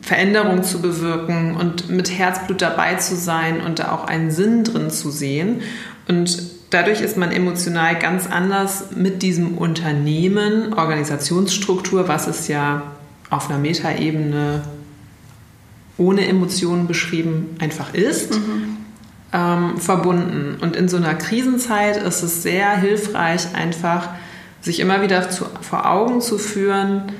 Veränderung 0.00 0.62
zu 0.62 0.80
bewirken 0.80 1.56
und 1.56 1.90
mit 1.90 2.16
Herzblut 2.16 2.62
dabei 2.62 2.94
zu 2.96 3.16
sein 3.16 3.60
und 3.60 3.80
da 3.80 3.92
auch 3.92 4.06
einen 4.06 4.30
Sinn 4.30 4.62
drin 4.62 4.90
zu 4.90 5.10
sehen. 5.10 5.62
Und 6.06 6.42
dadurch 6.70 7.00
ist 7.00 7.16
man 7.16 7.32
emotional 7.32 7.98
ganz 7.98 8.28
anders 8.28 8.92
mit 8.94 9.22
diesem 9.22 9.58
Unternehmen, 9.58 10.72
Organisationsstruktur, 10.74 12.06
was 12.06 12.28
es 12.28 12.46
ja 12.46 12.92
auf 13.30 13.50
einer 13.50 13.58
Metaebene 13.58 14.62
ohne 15.98 16.26
Emotionen 16.26 16.86
beschrieben 16.86 17.56
einfach 17.58 17.92
ist. 17.94 18.32
Mhm 18.32 18.61
ähm, 19.32 19.78
verbunden. 19.78 20.58
Und 20.60 20.76
in 20.76 20.88
so 20.88 20.96
einer 20.96 21.14
Krisenzeit 21.14 21.96
ist 21.96 22.22
es 22.22 22.42
sehr 22.42 22.76
hilfreich, 22.76 23.54
einfach 23.54 24.10
sich 24.60 24.80
immer 24.80 25.02
wieder 25.02 25.30
zu, 25.30 25.46
vor 25.60 25.90
Augen 25.90 26.20
zu 26.20 26.38
führen, 26.38 27.12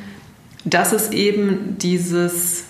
dass 0.65 0.93
es 0.93 1.11
eben 1.11 1.77
dieses 1.79 2.65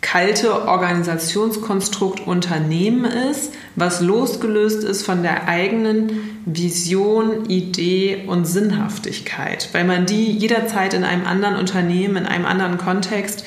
kalte 0.00 0.68
Organisationskonstrukt 0.68 2.26
Unternehmen 2.26 3.04
ist, 3.04 3.52
was 3.74 4.00
losgelöst 4.00 4.84
ist 4.84 5.04
von 5.04 5.22
der 5.22 5.48
eigenen 5.48 6.40
Vision, 6.44 7.48
Idee 7.48 8.24
und 8.26 8.44
Sinnhaftigkeit, 8.44 9.70
weil 9.72 9.84
man 9.84 10.04
die 10.04 10.30
jederzeit 10.30 10.94
in 10.94 11.04
einem 11.04 11.26
anderen 11.26 11.56
Unternehmen, 11.56 12.16
in 12.16 12.26
einem 12.26 12.44
anderen 12.44 12.76
Kontext 12.78 13.44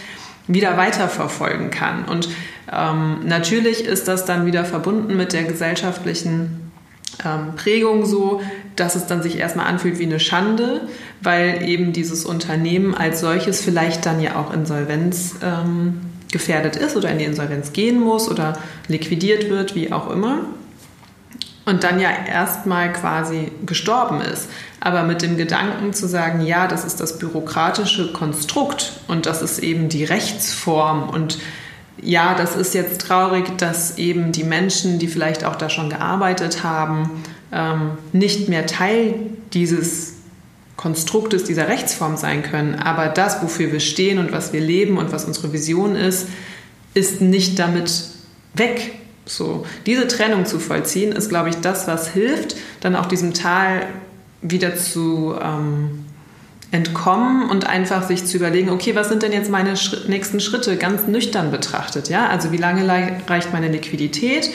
wieder 0.48 0.78
weiterverfolgen 0.78 1.70
kann. 1.70 2.06
Und 2.06 2.28
ähm, 2.72 3.20
natürlich 3.26 3.86
ist 3.86 4.08
das 4.08 4.26
dann 4.26 4.46
wieder 4.46 4.66
verbunden 4.66 5.16
mit 5.16 5.34
der 5.34 5.44
gesellschaftlichen 5.44 6.72
ähm, 7.26 7.56
Prägung 7.56 8.06
so, 8.06 8.42
dass 8.76 8.96
es 8.96 9.08
dann 9.08 9.24
sich 9.24 9.38
erstmal 9.38 9.68
anfühlt 9.68 10.00
wie 10.00 10.06
eine 10.06 10.20
Schande, 10.20 10.82
weil 11.22 11.68
eben 11.68 11.94
dieses 11.94 12.26
Unternehmen 12.26 12.94
als 12.94 13.22
solches 13.22 13.62
vielleicht 13.62 14.06
dann 14.06 14.22
ja 14.22 14.36
auch 14.36 14.54
Insolvenz 14.54 15.36
ähm, 15.42 16.02
gefährdet 16.32 16.76
ist 16.76 16.96
oder 16.96 17.10
in 17.10 17.20
die 17.20 17.26
Insolvenz 17.26 17.74
gehen 17.74 18.00
muss 18.00 18.30
oder 18.30 18.58
liquidiert 18.88 19.50
wird, 19.50 19.74
wie 19.76 19.92
auch 19.92 20.12
immer. 20.12 20.40
Und 21.66 21.84
dann 21.84 22.00
ja 22.00 22.10
erstmal 22.28 22.94
quasi 22.94 23.52
gestorben 23.66 24.22
ist. 24.22 24.50
Aber 24.80 25.04
mit 25.04 25.22
dem 25.22 25.36
Gedanken 25.36 25.94
zu 25.94 26.08
sagen, 26.08 26.42
ja, 26.46 26.68
das 26.68 26.86
ist 26.86 27.02
das 27.02 27.20
bürokratische 27.20 28.14
Konstrukt 28.14 28.94
und 29.08 29.26
das 29.26 29.42
ist 29.42 29.60
eben 29.60 29.90
die 29.90 30.06
Rechtsform 30.06 31.10
und 31.10 31.40
ja, 32.02 32.36
das 32.36 32.56
ist 32.56 32.74
jetzt 32.74 33.02
traurig, 33.02 33.58
dass 33.58 33.98
eben 33.98 34.32
die 34.32 34.44
Menschen, 34.44 35.00
die 35.00 35.08
vielleicht 35.08 35.44
auch 35.44 35.56
da 35.56 35.70
schon 35.70 35.90
gearbeitet 35.90 36.64
haben, 36.64 37.24
ähm, 37.52 37.92
nicht 38.14 38.50
mehr 38.50 38.66
Teil 38.66 39.16
dieses 39.54 40.14
Konstruktes, 40.76 41.44
dieser 41.44 41.68
Rechtsform 41.68 42.18
sein 42.18 42.44
können. 42.44 42.76
Aber 42.76 43.08
das, 43.08 43.42
wofür 43.42 43.72
wir 43.72 43.80
stehen 43.80 44.20
und 44.20 44.32
was 44.32 44.54
wir 44.54 44.62
leben 44.62 44.98
und 44.98 45.12
was 45.12 45.26
unsere 45.26 45.52
Vision 45.54 45.96
ist, 45.96 46.28
ist 46.94 47.20
nicht 47.22 47.58
damit 47.58 47.92
weg. 48.54 48.94
So, 49.26 49.66
diese 49.86 50.08
Trennung 50.08 50.46
zu 50.46 50.60
vollziehen, 50.60 51.12
ist, 51.12 51.30
glaube 51.30 51.50
ich, 51.50 51.56
das, 51.58 51.88
was 51.88 52.10
hilft, 52.10 52.56
dann 52.80 52.96
auch 52.96 53.08
diesem 53.08 53.34
Tal 53.34 53.88
wieder 54.42 54.76
zu 54.76 55.36
ähm, 55.42 56.06
entkommen 56.72 57.50
und 57.50 57.66
einfach 57.68 58.04
sich 58.04 58.26
zu 58.26 58.38
überlegen, 58.38 58.70
okay, 58.70 58.96
was 58.96 59.10
sind 59.10 59.24
denn 59.24 59.32
jetzt 59.32 59.50
meine 59.50 59.74
nächsten 60.08 60.40
Schritte, 60.40 60.76
ganz 60.78 61.08
nüchtern 61.08 61.52
betrachtet, 61.52 62.10
ja? 62.10 62.28
Also 62.28 62.52
wie 62.52 62.58
lange 62.58 62.88
reicht 63.28 63.54
meine 63.54 63.70
Liquidität? 63.70 64.50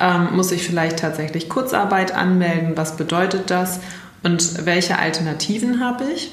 Ähm, 0.00 0.28
muss 0.34 0.50
ich 0.52 0.62
vielleicht 0.62 0.98
tatsächlich 0.98 1.48
Kurzarbeit 1.48 2.14
anmelden? 2.14 2.72
Was 2.76 2.96
bedeutet 2.96 3.50
das? 3.50 3.80
Und 4.22 4.64
welche 4.64 4.98
Alternativen 4.98 5.84
habe 5.84 6.04
ich? 6.14 6.32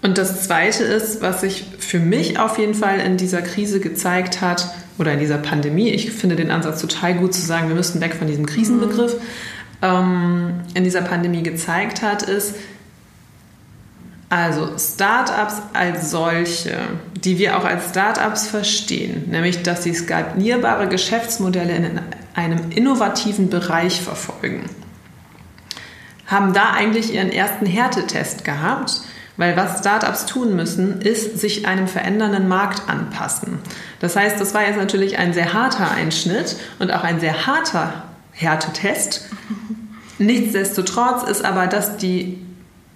Und 0.00 0.16
das 0.16 0.44
Zweite 0.44 0.84
ist, 0.84 1.22
was 1.22 1.40
sich 1.40 1.64
für 1.78 1.98
mich 1.98 2.38
auf 2.38 2.58
jeden 2.58 2.74
Fall 2.74 3.00
in 3.00 3.16
dieser 3.16 3.42
Krise 3.42 3.80
gezeigt 3.80 4.40
hat, 4.40 4.68
oder 4.98 5.12
in 5.12 5.20
dieser 5.20 5.38
Pandemie, 5.38 5.90
ich 5.90 6.10
finde 6.10 6.36
den 6.36 6.50
Ansatz 6.50 6.80
total 6.80 7.14
gut 7.14 7.32
zu 7.32 7.40
sagen, 7.40 7.68
wir 7.68 7.76
müssen 7.76 8.00
weg 8.00 8.14
von 8.14 8.26
diesem 8.26 8.46
Krisenbegriff, 8.46 9.14
mhm. 9.14 9.20
ähm, 9.82 10.60
in 10.74 10.84
dieser 10.84 11.02
Pandemie 11.02 11.42
gezeigt 11.42 12.02
hat, 12.02 12.22
ist, 12.24 12.56
Also 14.30 14.76
Startups 14.78 15.62
als 15.72 16.10
solche, 16.10 16.76
die 17.24 17.38
wir 17.38 17.56
auch 17.56 17.64
als 17.64 17.90
Startups 17.90 18.46
verstehen, 18.46 19.24
nämlich 19.30 19.62
dass 19.62 19.84
sie 19.84 19.94
skalierbare 19.94 20.86
Geschäftsmodelle 20.88 21.74
in 21.74 22.00
einem 22.34 22.70
innovativen 22.70 23.48
Bereich 23.48 24.02
verfolgen, 24.02 24.68
haben 26.26 26.52
da 26.52 26.72
eigentlich 26.72 27.14
ihren 27.14 27.32
ersten 27.32 27.64
Härtetest 27.64 28.44
gehabt, 28.44 29.00
weil 29.38 29.56
was 29.56 29.78
Startups 29.78 30.26
tun 30.26 30.54
müssen, 30.54 31.00
ist 31.00 31.38
sich 31.38 31.66
einem 31.66 31.88
verändernden 31.88 32.48
Markt 32.48 32.86
anpassen. 32.86 33.58
Das 34.00 34.14
heißt, 34.14 34.38
das 34.38 34.52
war 34.52 34.66
jetzt 34.66 34.76
natürlich 34.76 35.16
ein 35.16 35.32
sehr 35.32 35.54
harter 35.54 35.90
Einschnitt 35.90 36.56
und 36.78 36.92
auch 36.92 37.02
ein 37.02 37.18
sehr 37.18 37.46
harter 37.46 38.02
Härtetest. 38.32 39.26
Nichtsdestotrotz 40.18 41.22
ist 41.22 41.44
aber 41.44 41.66
das 41.66 41.96
die 41.96 42.44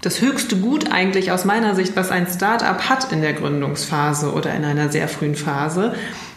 das 0.02 0.20
höchste 0.20 0.56
Gut 0.56 0.92
eigentlich 0.92 1.32
aus 1.32 1.44
meiner 1.44 1.74
Sicht, 1.74 1.96
was 1.96 2.10
ein 2.10 2.26
Startup 2.26 2.88
hat 2.88 3.10
in 3.12 3.22
der 3.22 3.32
Gründungsphase 3.32 4.32
oder 4.32 4.52
in 4.52 4.64
einer 4.64 4.90
sehr 4.90 5.08
frühen 5.08 5.36
Phase, 5.36 5.94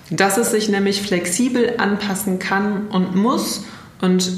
dass 0.10 0.38
es 0.38 0.52
sich 0.52 0.70
nämlich 0.70 1.02
flexibel 1.02 1.74
anpassen 1.78 2.40
kann 2.40 2.88
und 2.88 3.16
muss 3.16 3.66
und 4.02 4.32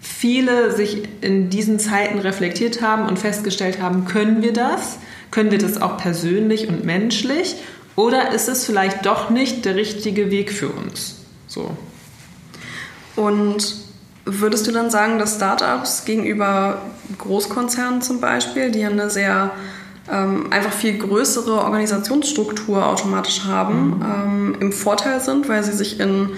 viele 0.00 0.74
sich 0.74 1.02
in 1.20 1.50
diesen 1.50 1.78
Zeiten 1.78 2.18
reflektiert 2.18 2.80
haben 2.80 3.06
und 3.06 3.18
festgestellt 3.18 3.80
haben, 3.80 4.06
können 4.06 4.42
wir 4.42 4.54
das? 4.54 4.98
Können 5.30 5.50
wir 5.50 5.58
das 5.58 5.80
auch 5.80 5.98
persönlich 5.98 6.68
und 6.68 6.84
menschlich? 6.84 7.56
Oder 7.96 8.32
ist 8.32 8.48
es 8.48 8.64
vielleicht 8.64 9.04
doch 9.04 9.28
nicht 9.28 9.64
der 9.66 9.76
richtige 9.76 10.30
Weg 10.30 10.52
für 10.52 10.68
uns? 10.68 11.16
So. 11.46 11.76
Und 13.14 13.83
Würdest 14.24 14.66
du 14.66 14.72
dann 14.72 14.90
sagen, 14.90 15.18
dass 15.18 15.36
Startups 15.36 16.04
gegenüber 16.04 16.82
Großkonzernen 17.18 18.00
zum 18.00 18.20
Beispiel, 18.20 18.70
die 18.70 18.84
eine 18.84 19.10
sehr 19.10 19.50
ähm, 20.10 20.52
einfach 20.52 20.72
viel 20.72 20.98
größere 20.98 21.62
Organisationsstruktur 21.62 22.86
automatisch 22.86 23.44
haben, 23.44 23.98
mhm. 23.98 24.02
ähm, 24.02 24.56
im 24.60 24.72
Vorteil 24.72 25.20
sind, 25.20 25.48
weil 25.48 25.62
sie 25.62 25.72
sich 25.72 26.00
in 26.00 26.30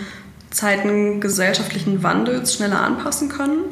Zeiten 0.50 1.20
gesellschaftlichen 1.20 2.02
Wandels 2.02 2.54
schneller 2.54 2.80
anpassen 2.80 3.28
können? 3.28 3.64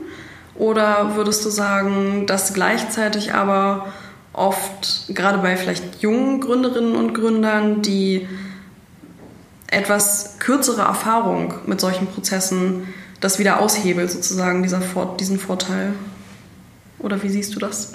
Oder 0.56 1.16
würdest 1.16 1.44
du 1.44 1.50
sagen, 1.50 2.26
dass 2.26 2.54
gleichzeitig 2.54 3.34
aber 3.34 3.86
oft, 4.32 5.06
gerade 5.08 5.38
bei 5.38 5.56
vielleicht 5.56 6.02
jungen 6.02 6.40
Gründerinnen 6.40 6.94
und 6.94 7.14
Gründern, 7.14 7.82
die 7.82 8.28
etwas 9.68 10.36
kürzere 10.38 10.82
Erfahrung 10.82 11.54
mit 11.66 11.80
solchen 11.80 12.06
Prozessen 12.06 12.86
das 13.24 13.38
wieder 13.38 13.60
aushebelt, 13.60 14.10
sozusagen, 14.10 14.62
dieser 14.62 14.82
Vor 14.82 15.16
diesen 15.18 15.38
Vorteil. 15.38 15.94
Oder 16.98 17.22
wie 17.22 17.30
siehst 17.30 17.54
du 17.54 17.58
das? 17.58 17.92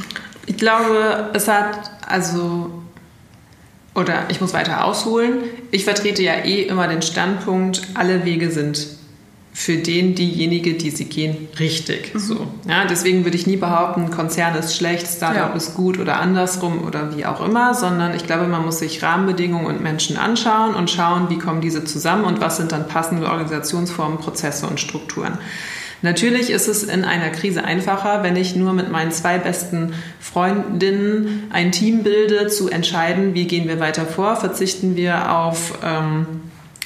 Ich 0.48 0.57
glaube, 0.57 1.29
es 1.33 1.48
hat, 1.48 1.91
also, 2.07 2.71
oder 3.93 4.24
ich 4.29 4.41
muss 4.41 4.53
weiter 4.53 4.83
ausholen. 4.83 5.43
Ich 5.69 5.83
vertrete 5.83 6.24
ja 6.24 6.33
eh 6.33 6.63
immer 6.63 6.88
den 6.88 7.03
Standpunkt, 7.03 7.83
alle 7.93 8.25
Wege 8.25 8.50
sind 8.50 8.88
für 9.51 9.77
den, 9.77 10.15
diejenige, 10.15 10.75
die 10.75 10.89
sie 10.89 11.06
gehen, 11.06 11.48
richtig. 11.60 12.13
Mhm. 12.13 12.20
So. 12.20 12.48
Ja, 12.68 12.86
deswegen 12.86 13.25
würde 13.25 13.36
ich 13.36 13.48
nie 13.48 13.58
behaupten, 13.58 14.10
Konzern 14.10 14.56
ist 14.56 14.75
schlecht, 14.75 15.08
Startup 15.08 15.50
ja. 15.50 15.53
ist 15.53 15.75
gut 15.75 16.00
oder 16.00 16.20
andersrum 16.20 16.84
oder 16.86 17.15
wie 17.18 17.25
auch 17.25 17.44
immer, 17.44 17.74
sondern 17.74 18.15
ich 18.15 18.25
glaube, 18.25 18.48
man 18.48 18.63
muss 18.63 18.79
sich 18.79 19.01
Rahmenbedingungen 19.03 19.65
und 19.65 19.82
Menschen 19.82 20.18
anschauen 20.18 20.75
und 20.75 20.89
schauen, 20.89 21.29
wie 21.29 21.39
kommen 21.39 21.62
diese 21.62 21.84
zusammen 21.84 22.25
und 22.25 22.41
was 22.41 22.58
sind 22.58 22.72
dann 22.72 22.88
passende 22.88 23.27
Organisationsformen, 23.27 24.20
Prozesse 24.20 24.68
und 24.68 24.79
Strukturen. 24.79 25.38
Natürlich 26.01 26.50
ist 26.50 26.70
es 26.70 26.84
in 26.84 27.03
einer 27.03 27.29
Krise 27.29 27.65
einfacher, 27.65 28.24
wenn 28.24 28.38
ich 28.38 28.56
nur 28.56 28.72
mit 28.72 28.89
meinen 28.89 29.12
zwei 29.12 29.38
besten 29.38 29.94
Freundinnen 30.22 31.50
ein 31.51 31.74
Team 31.74 32.03
bilde, 32.03 32.48
zu 32.48 32.70
entscheiden, 32.70 33.34
wie 33.34 33.46
gehen 33.46 33.68
wir 33.68 33.82
weiter 33.82 34.06
vor, 34.06 34.38
verzichten 34.38 34.96
wir 34.96 35.36
auf 35.36 35.77
ähm, 35.84 36.25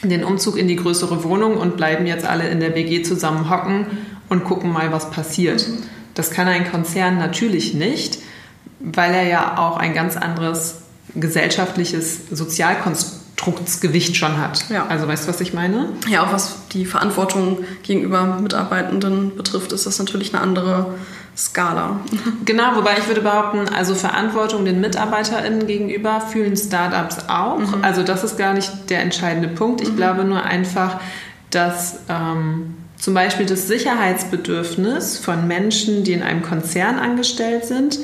den 0.09 0.23
Umzug 0.23 0.57
in 0.57 0.67
die 0.67 0.75
größere 0.75 1.23
Wohnung 1.23 1.57
und 1.57 1.77
bleiben 1.77 2.05
jetzt 2.05 2.25
alle 2.25 2.47
in 2.49 2.59
der 2.59 2.75
WG 2.75 3.03
zusammen 3.03 3.49
hocken 3.49 3.85
und 4.29 4.43
gucken 4.43 4.71
mal, 4.71 4.91
was 4.91 5.09
passiert. 5.11 5.67
Mhm. 5.67 5.83
Das 6.13 6.31
kann 6.31 6.47
ein 6.47 6.69
Konzern 6.69 7.17
natürlich 7.17 7.73
nicht, 7.73 8.19
weil 8.79 9.13
er 9.13 9.27
ja 9.27 9.57
auch 9.57 9.77
ein 9.77 9.93
ganz 9.93 10.15
anderes 10.17 10.83
gesellschaftliches 11.15 12.29
Sozialkonstruktsgewicht 12.31 14.15
schon 14.15 14.37
hat. 14.37 14.69
Ja. 14.69 14.87
Also 14.87 15.07
weißt 15.07 15.25
du, 15.25 15.29
was 15.29 15.41
ich 15.41 15.53
meine? 15.53 15.89
Ja, 16.09 16.23
auch 16.23 16.31
was 16.33 16.67
die 16.71 16.85
Verantwortung 16.85 17.59
gegenüber 17.83 18.39
Mitarbeitenden 18.41 19.35
betrifft, 19.35 19.71
ist 19.71 19.85
das 19.85 19.99
natürlich 19.99 20.33
eine 20.33 20.41
andere 20.41 20.95
Skala. 21.35 21.99
Genau, 22.45 22.75
wobei 22.75 22.97
ich 22.97 23.07
würde 23.07 23.21
behaupten, 23.21 23.69
also 23.69 23.95
Verantwortung 23.95 24.65
den 24.65 24.81
MitarbeiterInnen 24.81 25.65
gegenüber 25.65 26.21
fühlen 26.21 26.57
Startups 26.57 27.29
auch. 27.29 27.59
Mhm. 27.59 27.83
Also 27.83 28.03
das 28.03 28.23
ist 28.23 28.37
gar 28.37 28.53
nicht 28.53 28.89
der 28.89 29.01
entscheidende 29.01 29.47
Punkt. 29.47 29.81
Ich 29.81 29.91
mhm. 29.91 29.95
glaube 29.95 30.25
nur 30.25 30.43
einfach, 30.43 30.99
dass 31.49 31.99
ähm, 32.09 32.75
zum 32.97 33.13
Beispiel 33.13 33.45
das 33.45 33.67
Sicherheitsbedürfnis 33.67 35.17
von 35.17 35.47
Menschen, 35.47 36.03
die 36.03 36.13
in 36.13 36.23
einem 36.23 36.41
Konzern 36.41 36.99
angestellt 36.99 37.65
sind, 37.65 37.99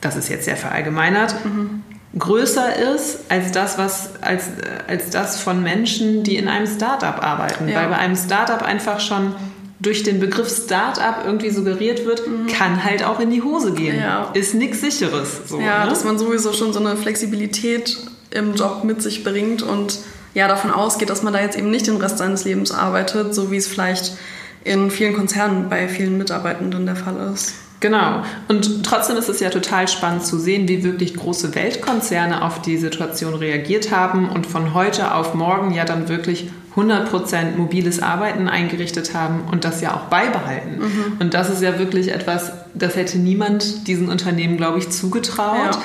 das 0.00 0.16
ist 0.16 0.28
jetzt 0.28 0.44
sehr 0.44 0.56
verallgemeinert, 0.56 1.34
mhm. 1.44 1.82
größer 2.18 2.94
ist 2.94 3.30
als 3.30 3.52
das, 3.52 3.78
was, 3.78 4.10
als, 4.22 4.44
als 4.86 5.10
das 5.10 5.40
von 5.40 5.62
Menschen, 5.62 6.22
die 6.22 6.36
in 6.36 6.48
einem 6.48 6.66
Startup 6.66 7.22
arbeiten. 7.22 7.68
Ja. 7.68 7.80
Weil 7.80 7.88
bei 7.88 7.96
einem 7.96 8.16
Startup 8.16 8.62
einfach 8.62 9.00
schon 9.00 9.34
durch 9.78 10.02
den 10.02 10.20
Begriff 10.20 10.48
Startup 10.48 11.24
irgendwie 11.24 11.50
suggeriert 11.50 12.06
wird, 12.06 12.26
mhm. 12.26 12.46
kann 12.46 12.82
halt 12.82 13.04
auch 13.04 13.20
in 13.20 13.30
die 13.30 13.42
Hose 13.42 13.72
gehen. 13.72 13.98
Ja. 13.98 14.30
Ist 14.32 14.54
nichts 14.54 14.80
Sicheres. 14.80 15.42
So, 15.46 15.60
ja, 15.60 15.84
ne? 15.84 15.90
dass 15.90 16.04
man 16.04 16.18
sowieso 16.18 16.52
schon 16.52 16.72
so 16.72 16.80
eine 16.80 16.96
Flexibilität 16.96 17.98
im 18.30 18.54
Job 18.54 18.84
mit 18.84 19.02
sich 19.02 19.22
bringt 19.22 19.62
und 19.62 19.98
ja 20.34 20.48
davon 20.48 20.70
ausgeht, 20.70 21.10
dass 21.10 21.22
man 21.22 21.32
da 21.32 21.40
jetzt 21.40 21.58
eben 21.58 21.70
nicht 21.70 21.86
den 21.86 21.96
Rest 21.96 22.18
seines 22.18 22.44
Lebens 22.44 22.72
arbeitet, 22.72 23.34
so 23.34 23.50
wie 23.50 23.56
es 23.56 23.66
vielleicht 23.66 24.16
in 24.64 24.90
vielen 24.90 25.14
Konzernen 25.14 25.68
bei 25.68 25.88
vielen 25.88 26.18
Mitarbeitenden 26.18 26.86
der 26.86 26.96
Fall 26.96 27.32
ist. 27.32 27.54
Genau. 27.80 28.22
Und 28.48 28.84
trotzdem 28.84 29.16
ist 29.16 29.28
es 29.28 29.40
ja 29.40 29.50
total 29.50 29.86
spannend 29.88 30.24
zu 30.24 30.38
sehen, 30.38 30.68
wie 30.68 30.82
wirklich 30.82 31.14
große 31.14 31.54
Weltkonzerne 31.54 32.42
auf 32.42 32.62
die 32.62 32.78
Situation 32.78 33.34
reagiert 33.34 33.90
haben 33.90 34.30
und 34.30 34.46
von 34.46 34.72
heute 34.72 35.14
auf 35.14 35.34
morgen 35.34 35.72
ja 35.72 35.84
dann 35.84 36.08
wirklich 36.08 36.50
100% 36.74 37.56
mobiles 37.56 38.02
Arbeiten 38.02 38.48
eingerichtet 38.48 39.14
haben 39.14 39.44
und 39.50 39.64
das 39.64 39.80
ja 39.80 39.94
auch 39.94 40.08
beibehalten. 40.08 40.78
Mhm. 40.78 41.16
Und 41.18 41.34
das 41.34 41.48
ist 41.48 41.62
ja 41.62 41.78
wirklich 41.78 42.12
etwas, 42.12 42.52
das 42.74 42.96
hätte 42.96 43.18
niemand 43.18 43.86
diesen 43.88 44.08
Unternehmen, 44.08 44.56
glaube 44.56 44.78
ich, 44.78 44.90
zugetraut. 44.90 45.74
Ja. 45.74 45.82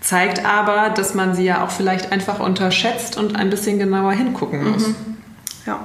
Zeigt 0.00 0.44
aber, 0.44 0.90
dass 0.90 1.14
man 1.14 1.34
sie 1.34 1.44
ja 1.44 1.64
auch 1.64 1.70
vielleicht 1.70 2.12
einfach 2.12 2.40
unterschätzt 2.40 3.16
und 3.16 3.36
ein 3.36 3.48
bisschen 3.48 3.78
genauer 3.78 4.12
hingucken 4.12 4.70
muss. 4.70 4.88
Mhm. 4.88 4.94
Ja. 5.66 5.80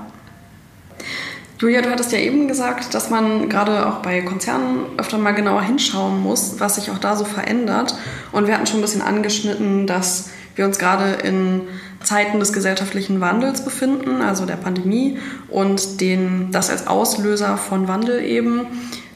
Julia, 1.59 1.81
du 1.81 1.89
hattest 1.89 2.13
ja 2.13 2.19
eben 2.19 2.47
gesagt, 2.47 2.93
dass 2.93 3.09
man 3.09 3.49
gerade 3.49 3.85
auch 3.85 3.97
bei 3.97 4.21
Konzernen 4.21 4.85
öfter 4.97 5.17
mal 5.17 5.33
genauer 5.33 5.61
hinschauen 5.61 6.21
muss, 6.21 6.55
was 6.59 6.75
sich 6.75 6.89
auch 6.89 6.99
da 6.99 7.17
so 7.17 7.25
verändert. 7.25 7.95
Und 8.31 8.47
wir 8.47 8.53
hatten 8.53 8.65
schon 8.65 8.79
ein 8.79 8.81
bisschen 8.81 9.01
angeschnitten, 9.01 9.85
dass 9.85 10.29
wir 10.55 10.63
uns 10.63 10.79
gerade 10.79 11.17
in 11.21 11.63
Zeiten 12.01 12.39
des 12.39 12.53
gesellschaftlichen 12.53 13.19
Wandels 13.19 13.65
befinden, 13.65 14.21
also 14.21 14.45
der 14.45 14.55
Pandemie 14.55 15.17
und 15.49 15.99
den, 15.99 16.49
das 16.51 16.69
als 16.69 16.87
Auslöser 16.87 17.57
von 17.57 17.89
Wandel 17.89 18.23
eben. 18.23 18.67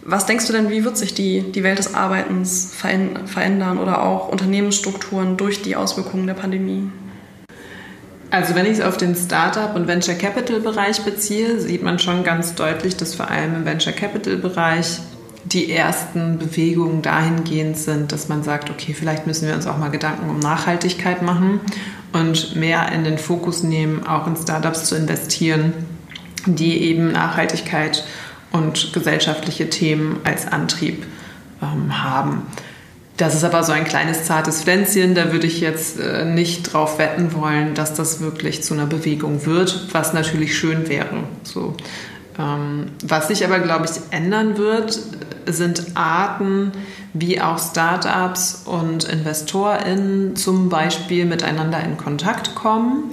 Was 0.02 0.26
denkst 0.26 0.48
du 0.48 0.52
denn, 0.52 0.70
wie 0.70 0.84
wird 0.84 0.98
sich 0.98 1.14
die, 1.14 1.50
die 1.50 1.64
Welt 1.64 1.80
des 1.80 1.96
Arbeitens 1.96 2.74
verändern 2.74 3.78
oder 3.78 4.04
auch 4.04 4.28
Unternehmensstrukturen 4.28 5.38
durch 5.38 5.62
die 5.62 5.78
Auswirkungen 5.78 6.28
der 6.28 6.34
Pandemie? 6.34 6.90
Also 8.34 8.56
wenn 8.56 8.66
ich 8.66 8.80
es 8.80 8.82
auf 8.82 8.98
den 8.98 9.14
Startup- 9.14 9.76
und 9.76 9.88
Venture 9.88 10.16
Capital-Bereich 10.16 11.04
beziehe, 11.04 11.60
sieht 11.60 11.84
man 11.84 12.00
schon 12.00 12.24
ganz 12.24 12.56
deutlich, 12.56 12.98
dass 12.98 13.14
vor 13.14 13.30
allem 13.30 13.58
im 13.58 13.66
Venture 13.66 13.94
Capital-Bereich 13.94 15.02
die 15.44 15.72
ersten 15.72 16.40
Bewegungen 16.40 17.04
dahingehend 17.04 17.78
sind, 17.78 18.12
dass 18.12 18.30
man 18.30 18.42
sagt, 18.42 18.72
okay, 18.72 18.96
vielleicht 18.96 19.28
müssen 19.28 19.48
wir 19.48 19.54
uns 19.54 19.68
auch 19.68 19.78
mal 19.78 19.92
Gedanken 19.92 20.32
um 20.32 20.40
Nachhaltigkeit 20.40 21.22
machen 21.22 21.60
und 22.12 22.56
mehr 22.56 22.92
in 22.92 23.04
den 23.04 23.20
Fokus 23.20 23.62
nehmen, 23.62 24.08
auch 24.08 24.26
in 24.26 24.36
Startups 24.36 24.86
zu 24.86 24.96
investieren, 24.96 25.72
die 26.48 26.86
eben 26.86 27.12
Nachhaltigkeit 27.12 28.04
und 28.52 28.94
gesellschaftliche 28.94 29.70
Themen 29.70 30.22
als 30.24 30.48
Antrieb 30.48 31.06
ähm, 31.62 32.04
haben. 32.04 32.48
Das 33.24 33.36
ist 33.36 33.46
aber 33.46 33.64
so 33.64 33.72
ein 33.72 33.86
kleines 33.86 34.26
zartes 34.26 34.64
Pflänzchen, 34.64 35.16
da 35.16 35.32
würde 35.32 35.48
ich 35.48 35.62
jetzt 35.62 35.98
äh, 35.98 36.26
nicht 36.26 36.74
drauf 36.74 37.00
wetten 37.00 37.34
wollen, 37.34 37.74
dass 37.74 37.94
das 37.94 38.20
wirklich 38.20 38.64
zu 38.64 38.74
einer 38.74 38.86
Bewegung 38.86 39.46
wird, 39.46 39.88
was 39.94 40.12
natürlich 40.12 40.58
schön 40.58 40.90
wäre. 40.90 41.24
So. 41.44 41.74
Ähm, 42.38 42.88
was 43.02 43.30
sich 43.30 43.46
aber, 43.46 43.60
glaube 43.60 43.86
ich, 43.86 43.92
ändern 44.14 44.58
wird, 44.58 45.00
sind 45.46 45.96
Arten, 45.96 46.74
wie 47.14 47.40
auch 47.40 47.60
Startups 47.60 48.64
und 48.66 49.06
InvestorInnen 49.06 50.36
zum 50.36 50.68
Beispiel 50.68 51.24
miteinander 51.24 51.82
in 51.82 51.96
Kontakt 51.96 52.56
kommen, 52.56 53.06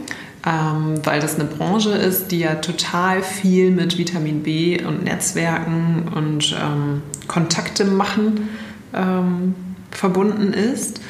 ähm, 0.44 1.00
weil 1.04 1.20
das 1.20 1.36
eine 1.36 1.44
Branche 1.44 1.90
ist, 1.90 2.32
die 2.32 2.40
ja 2.40 2.56
total 2.56 3.22
viel 3.22 3.70
mit 3.70 3.96
Vitamin 3.96 4.42
B 4.42 4.82
und 4.84 5.04
Netzwerken 5.04 6.10
und 6.12 6.52
ähm, 6.60 7.02
Kontakte 7.28 7.84
machen 7.84 8.48
ähm, 8.92 9.54
verbunden 9.90 10.52
ist. 10.52 11.00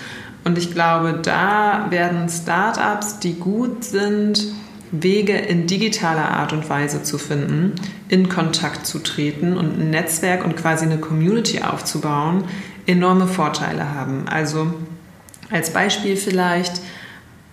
Und 0.44 0.56
ich 0.58 0.72
glaube, 0.72 1.20
da 1.22 1.86
werden 1.90 2.28
Startups, 2.28 3.18
die 3.18 3.34
gut 3.34 3.84
sind, 3.84 4.46
Wege 4.92 5.36
in 5.36 5.66
digitaler 5.66 6.30
Art 6.30 6.52
und 6.52 6.68
Weise 6.68 7.02
zu 7.02 7.18
finden, 7.18 7.74
in 8.08 8.28
Kontakt 8.28 8.86
zu 8.86 8.98
treten 8.98 9.56
und 9.56 9.78
ein 9.78 9.90
Netzwerk 9.90 10.44
und 10.44 10.56
quasi 10.56 10.84
eine 10.84 10.98
Community 10.98 11.62
aufzubauen, 11.62 12.44
enorme 12.86 13.26
Vorteile 13.26 13.94
haben. 13.94 14.26
Also 14.28 14.74
als 15.50 15.72
Beispiel 15.72 16.16
vielleicht 16.16 16.80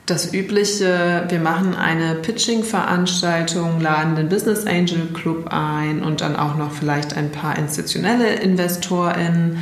das 0.07 0.33
übliche, 0.33 1.25
wir 1.27 1.39
machen 1.39 1.75
eine 1.75 2.15
Pitching-Veranstaltung, 2.15 3.81
laden 3.81 4.15
den 4.15 4.29
Business 4.29 4.65
Angel 4.65 5.07
Club 5.13 5.49
ein 5.49 6.01
und 6.01 6.21
dann 6.21 6.37
auch 6.37 6.55
noch 6.55 6.71
vielleicht 6.71 7.15
ein 7.15 7.31
paar 7.31 7.57
institutionelle 7.57 8.35
InvestorInnen. 8.35 9.59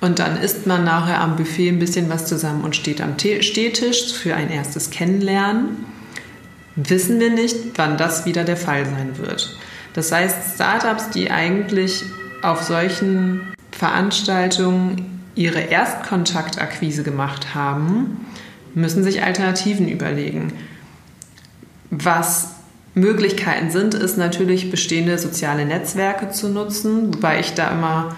Und 0.00 0.20
dann 0.20 0.40
isst 0.40 0.66
man 0.66 0.84
nachher 0.84 1.20
am 1.20 1.36
Buffet 1.36 1.70
ein 1.70 1.78
bisschen 1.78 2.08
was 2.08 2.26
zusammen 2.26 2.62
und 2.62 2.76
steht 2.76 3.00
am 3.00 3.18
Stehtisch 3.18 4.12
für 4.12 4.34
ein 4.34 4.50
erstes 4.50 4.90
Kennenlernen. 4.90 5.84
Wissen 6.76 7.18
wir 7.18 7.30
nicht, 7.30 7.56
wann 7.76 7.96
das 7.98 8.24
wieder 8.24 8.44
der 8.44 8.56
Fall 8.56 8.84
sein 8.86 9.18
wird. 9.18 9.58
Das 9.94 10.12
heißt, 10.12 10.54
Startups, 10.54 11.10
die 11.10 11.30
eigentlich 11.30 12.04
auf 12.42 12.62
solchen 12.62 13.40
Veranstaltungen 13.72 15.22
ihre 15.34 15.60
Erstkontaktakquise 15.60 17.02
gemacht 17.02 17.54
haben, 17.54 18.26
müssen 18.74 19.02
sich 19.02 19.24
Alternativen 19.24 19.88
überlegen. 19.88 20.52
Was 21.90 22.50
Möglichkeiten 22.94 23.70
sind, 23.70 23.94
ist 23.94 24.18
natürlich 24.18 24.70
bestehende 24.70 25.18
soziale 25.18 25.64
Netzwerke 25.64 26.30
zu 26.30 26.48
nutzen, 26.48 27.14
wobei 27.14 27.40
ich 27.40 27.54
da 27.54 27.70
immer 27.70 28.16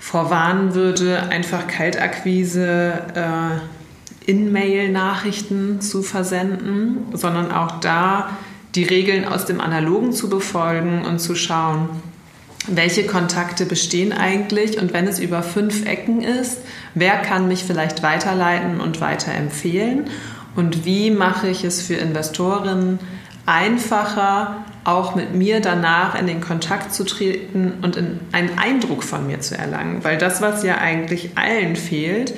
vorwarnen 0.00 0.74
würde, 0.74 1.28
einfach 1.28 1.68
Kaltakquise 1.68 2.94
äh, 3.14 4.28
in 4.28 4.50
Mail-Nachrichten 4.50 5.80
zu 5.80 6.02
versenden, 6.02 7.04
sondern 7.12 7.52
auch 7.52 7.80
da 7.80 8.30
die 8.74 8.84
Regeln 8.84 9.26
aus 9.26 9.44
dem 9.44 9.60
Analogen 9.60 10.12
zu 10.12 10.28
befolgen 10.28 11.04
und 11.04 11.20
zu 11.20 11.34
schauen, 11.34 11.90
welche 12.66 13.06
Kontakte 13.06 13.66
bestehen 13.66 14.12
eigentlich 14.12 14.80
und 14.80 14.92
wenn 14.92 15.06
es 15.06 15.18
über 15.18 15.42
fünf 15.42 15.86
Ecken 15.86 16.22
ist, 16.22 16.58
wer 16.94 17.18
kann 17.18 17.48
mich 17.48 17.64
vielleicht 17.64 18.02
weiterleiten 18.02 18.80
und 18.80 19.00
weiterempfehlen 19.00 20.04
und 20.56 20.84
wie 20.84 21.10
mache 21.10 21.48
ich 21.48 21.64
es 21.64 21.82
für 21.82 21.94
Investorinnen 21.94 22.98
einfacher, 23.46 24.64
auch 24.84 25.14
mit 25.14 25.34
mir 25.34 25.60
danach 25.60 26.18
in 26.18 26.26
den 26.26 26.40
Kontakt 26.40 26.94
zu 26.94 27.04
treten 27.04 27.74
und 27.82 27.96
einen 27.96 28.58
Eindruck 28.58 29.04
von 29.04 29.26
mir 29.26 29.40
zu 29.40 29.56
erlangen. 29.56 30.02
Weil 30.04 30.18
das, 30.18 30.40
was 30.40 30.62
ja 30.62 30.78
eigentlich 30.78 31.36
allen 31.36 31.76
fehlt, 31.76 32.34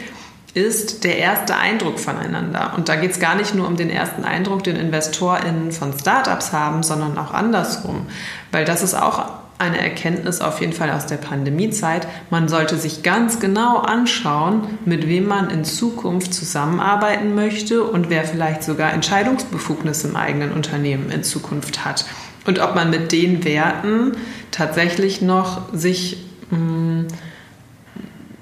ist 0.54 1.04
der 1.04 1.18
erste 1.18 1.56
Eindruck 1.56 1.98
voneinander. 1.98 2.74
Und 2.76 2.88
da 2.88 2.96
geht 2.96 3.12
es 3.12 3.20
gar 3.20 3.34
nicht 3.36 3.54
nur 3.54 3.66
um 3.66 3.76
den 3.76 3.88
ersten 3.88 4.24
Eindruck, 4.24 4.64
den 4.64 4.76
InvestorInnen 4.76 5.72
von 5.72 5.98
Startups 5.98 6.52
haben, 6.52 6.82
sondern 6.82 7.16
auch 7.16 7.32
andersrum. 7.32 8.06
Weil 8.50 8.64
das 8.64 8.82
ist 8.82 8.94
auch 8.94 9.30
eine 9.58 9.80
Erkenntnis 9.80 10.40
auf 10.40 10.60
jeden 10.60 10.72
Fall 10.72 10.90
aus 10.90 11.06
der 11.06 11.16
Pandemiezeit. 11.16 12.06
Man 12.30 12.48
sollte 12.48 12.76
sich 12.76 13.02
ganz 13.02 13.38
genau 13.38 13.78
anschauen, 13.78 14.78
mit 14.84 15.08
wem 15.08 15.26
man 15.26 15.50
in 15.50 15.64
Zukunft 15.64 16.34
zusammenarbeiten 16.34 17.34
möchte 17.34 17.84
und 17.84 18.10
wer 18.10 18.24
vielleicht 18.24 18.64
sogar 18.64 18.92
Entscheidungsbefugnis 18.92 20.04
im 20.04 20.16
eigenen 20.16 20.52
Unternehmen 20.52 21.10
in 21.10 21.22
Zukunft 21.22 21.84
hat. 21.84 22.04
Und 22.46 22.58
ob 22.58 22.74
man 22.74 22.90
mit 22.90 23.12
den 23.12 23.44
Werten 23.44 24.12
tatsächlich 24.50 25.22
noch 25.22 25.72
sich 25.72 26.24
mh, 26.50 26.58
mm, 26.58 27.06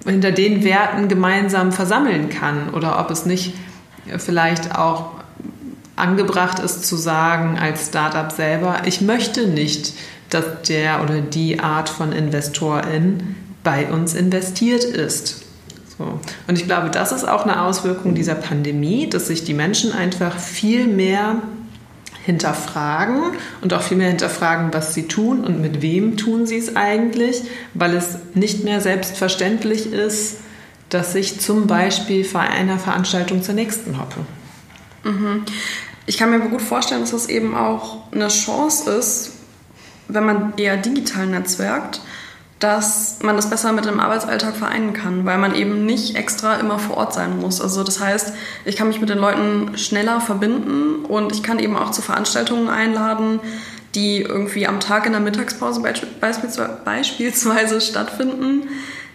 hinter 0.06 0.32
den 0.32 0.64
Werten 0.64 1.08
gemeinsam 1.08 1.72
versammeln 1.72 2.30
kann 2.30 2.70
oder 2.70 2.98
ob 2.98 3.10
es 3.10 3.26
nicht 3.26 3.54
vielleicht 4.16 4.74
auch 4.74 5.10
angebracht 5.94 6.58
ist 6.58 6.86
zu 6.86 6.96
sagen 6.96 7.58
als 7.58 7.88
Startup 7.88 8.32
selber, 8.32 8.82
ich 8.86 9.02
möchte 9.02 9.46
nicht 9.46 9.92
dass 10.30 10.62
der 10.68 11.02
oder 11.02 11.20
die 11.20 11.60
Art 11.60 11.88
von 11.88 12.12
Investorin 12.12 13.34
bei 13.62 13.92
uns 13.92 14.14
investiert 14.14 14.84
ist. 14.84 15.42
So. 15.98 16.18
Und 16.46 16.58
ich 16.58 16.64
glaube, 16.64 16.90
das 16.90 17.12
ist 17.12 17.28
auch 17.28 17.44
eine 17.44 17.62
Auswirkung 17.62 18.14
dieser 18.14 18.36
Pandemie, 18.36 19.10
dass 19.10 19.26
sich 19.26 19.44
die 19.44 19.54
Menschen 19.54 19.92
einfach 19.92 20.38
viel 20.38 20.86
mehr 20.86 21.42
hinterfragen 22.24 23.22
und 23.60 23.72
auch 23.72 23.82
viel 23.82 23.96
mehr 23.96 24.08
hinterfragen, 24.08 24.72
was 24.72 24.94
sie 24.94 25.08
tun 25.08 25.44
und 25.44 25.60
mit 25.60 25.82
wem 25.82 26.16
tun 26.16 26.46
sie 26.46 26.58
es 26.58 26.76
eigentlich, 26.76 27.42
weil 27.74 27.94
es 27.94 28.18
nicht 28.34 28.64
mehr 28.64 28.80
selbstverständlich 28.80 29.92
ist, 29.92 30.36
dass 30.90 31.14
ich 31.14 31.40
zum 31.40 31.66
Beispiel 31.66 32.26
bei 32.30 32.40
einer 32.40 32.78
Veranstaltung 32.78 33.42
zur 33.42 33.54
nächsten 33.54 33.98
hoppe. 33.98 34.20
Mhm. 35.04 35.44
Ich 36.06 36.18
kann 36.18 36.30
mir 36.30 36.40
gut 36.40 36.60
vorstellen, 36.60 37.02
dass 37.02 37.12
das 37.12 37.28
eben 37.28 37.56
auch 37.56 38.12
eine 38.12 38.28
Chance 38.28 38.90
ist, 38.90 39.32
wenn 40.08 40.24
man 40.24 40.52
eher 40.56 40.76
digital 40.76 41.26
netzwerkt, 41.26 42.00
dass 42.60 43.20
man 43.22 43.36
das 43.36 43.48
besser 43.48 43.72
mit 43.72 43.86
dem 43.86 44.00
Arbeitsalltag 44.00 44.54
vereinen 44.54 44.92
kann, 44.92 45.24
weil 45.24 45.38
man 45.38 45.54
eben 45.54 45.86
nicht 45.86 46.14
extra 46.14 46.56
immer 46.56 46.78
vor 46.78 46.98
Ort 46.98 47.14
sein 47.14 47.40
muss. 47.40 47.60
Also 47.60 47.82
das 47.82 48.00
heißt, 48.00 48.34
ich 48.66 48.76
kann 48.76 48.88
mich 48.88 49.00
mit 49.00 49.08
den 49.08 49.18
Leuten 49.18 49.78
schneller 49.78 50.20
verbinden 50.20 51.06
und 51.06 51.32
ich 51.32 51.42
kann 51.42 51.58
eben 51.58 51.76
auch 51.76 51.90
zu 51.90 52.02
Veranstaltungen 52.02 52.68
einladen, 52.68 53.40
die 53.94 54.20
irgendwie 54.20 54.66
am 54.66 54.78
Tag 54.78 55.06
in 55.06 55.12
der 55.12 55.22
Mittagspause 55.22 55.80
beispielsweise 55.80 57.80
stattfinden. 57.80 58.68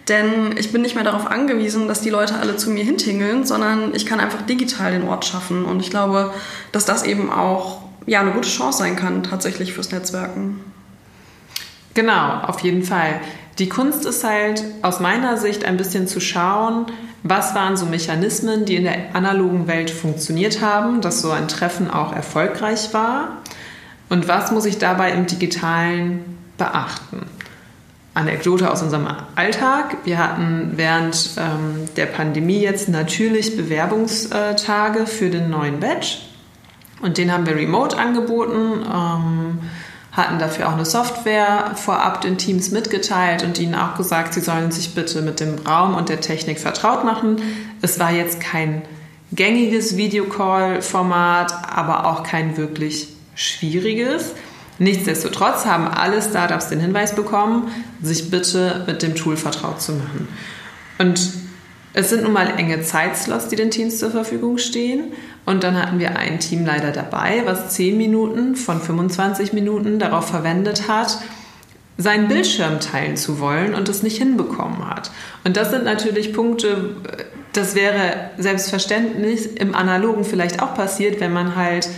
Denn 0.08 0.56
ich 0.56 0.72
bin 0.72 0.82
nicht 0.82 0.96
mehr 0.96 1.04
darauf 1.04 1.28
angewiesen, 1.28 1.88
dass 1.88 2.00
die 2.00 2.10
Leute 2.10 2.36
alle 2.36 2.56
zu 2.56 2.70
mir 2.70 2.84
hintingeln, 2.84 3.46
sondern 3.46 3.94
ich 3.94 4.06
kann 4.06 4.20
einfach 4.20 4.42
digital 4.42 4.92
den 4.92 5.08
Ort 5.08 5.24
schaffen. 5.24 5.64
Und 5.64 5.80
ich 5.80 5.90
glaube, 5.90 6.32
dass 6.72 6.84
das 6.84 7.04
eben 7.04 7.30
auch 7.30 7.82
ja, 8.06 8.20
eine 8.20 8.32
gute 8.32 8.48
Chance 8.48 8.78
sein 8.78 8.96
kann, 8.96 9.22
tatsächlich 9.22 9.72
fürs 9.72 9.92
Netzwerken. 9.92 10.60
Genau, 11.96 12.40
auf 12.42 12.60
jeden 12.60 12.82
Fall. 12.82 13.20
Die 13.58 13.70
Kunst 13.70 14.04
ist 14.04 14.22
halt 14.22 14.62
aus 14.82 15.00
meiner 15.00 15.38
Sicht 15.38 15.64
ein 15.64 15.78
bisschen 15.78 16.06
zu 16.06 16.20
schauen, 16.20 16.84
was 17.22 17.54
waren 17.54 17.78
so 17.78 17.86
Mechanismen, 17.86 18.66
die 18.66 18.76
in 18.76 18.84
der 18.84 19.14
analogen 19.14 19.66
Welt 19.66 19.90
funktioniert 19.90 20.60
haben, 20.60 21.00
dass 21.00 21.22
so 21.22 21.30
ein 21.30 21.48
Treffen 21.48 21.90
auch 21.90 22.12
erfolgreich 22.12 22.92
war 22.92 23.38
und 24.10 24.28
was 24.28 24.52
muss 24.52 24.66
ich 24.66 24.76
dabei 24.76 25.12
im 25.12 25.26
digitalen 25.26 26.38
beachten. 26.58 27.24
Anekdote 28.12 28.70
aus 28.70 28.82
unserem 28.82 29.08
Alltag. 29.34 29.96
Wir 30.04 30.18
hatten 30.18 30.72
während 30.76 31.30
ähm, 31.38 31.88
der 31.96 32.06
Pandemie 32.06 32.60
jetzt 32.60 32.90
natürlich 32.90 33.56
Bewerbungstage 33.56 35.06
für 35.06 35.30
den 35.30 35.48
neuen 35.48 35.80
Badge 35.80 36.18
und 37.00 37.16
den 37.16 37.32
haben 37.32 37.46
wir 37.46 37.56
remote 37.56 37.96
angeboten. 37.96 38.84
Ähm, 38.84 39.58
hatten 40.16 40.38
dafür 40.38 40.68
auch 40.68 40.72
eine 40.72 40.86
Software 40.86 41.72
vorab 41.74 42.22
den 42.22 42.38
Teams 42.38 42.70
mitgeteilt 42.70 43.42
und 43.44 43.58
ihnen 43.58 43.74
auch 43.74 43.96
gesagt, 43.96 44.32
sie 44.32 44.40
sollen 44.40 44.72
sich 44.72 44.94
bitte 44.94 45.20
mit 45.20 45.40
dem 45.40 45.56
Raum 45.66 45.94
und 45.94 46.08
der 46.08 46.22
Technik 46.22 46.58
vertraut 46.58 47.04
machen. 47.04 47.42
Es 47.82 48.00
war 48.00 48.10
jetzt 48.10 48.40
kein 48.40 48.82
gängiges 49.32 49.96
Videocall-Format, 49.96 51.52
aber 51.70 52.06
auch 52.06 52.22
kein 52.22 52.56
wirklich 52.56 53.08
schwieriges. 53.34 54.32
Nichtsdestotrotz 54.78 55.66
haben 55.66 55.86
alle 55.86 56.22
Startups 56.22 56.68
den 56.68 56.80
Hinweis 56.80 57.14
bekommen, 57.14 57.68
sich 58.02 58.30
bitte 58.30 58.84
mit 58.86 59.02
dem 59.02 59.14
Tool 59.14 59.36
vertraut 59.36 59.82
zu 59.82 59.92
machen. 59.92 60.28
Und 60.98 61.45
es 61.96 62.10
sind 62.10 62.24
nun 62.24 62.34
mal 62.34 62.58
enge 62.58 62.82
Zeitslots, 62.82 63.48
die 63.48 63.56
den 63.56 63.70
Teams 63.70 63.98
zur 63.98 64.10
Verfügung 64.10 64.58
stehen. 64.58 65.14
Und 65.46 65.64
dann 65.64 65.80
hatten 65.80 65.98
wir 65.98 66.18
ein 66.18 66.40
Team 66.40 66.66
leider 66.66 66.92
dabei, 66.92 67.40
was 67.46 67.70
10 67.70 67.96
Minuten 67.96 68.54
von 68.54 68.82
25 68.82 69.54
Minuten 69.54 69.98
darauf 69.98 70.28
verwendet 70.28 70.88
hat, 70.88 71.16
seinen 71.96 72.28
Bildschirm 72.28 72.80
teilen 72.80 73.16
zu 73.16 73.40
wollen 73.40 73.74
und 73.74 73.88
es 73.88 74.02
nicht 74.02 74.18
hinbekommen 74.18 74.86
hat. 74.86 75.10
Und 75.44 75.56
das 75.56 75.70
sind 75.70 75.84
natürlich 75.84 76.34
Punkte, 76.34 76.96
das 77.54 77.74
wäre 77.74 78.28
selbstverständlich 78.36 79.58
im 79.58 79.74
Analogen 79.74 80.24
vielleicht 80.24 80.60
auch 80.62 80.74
passiert, 80.74 81.18
wenn 81.20 81.32
man 81.32 81.56
halt 81.56 81.88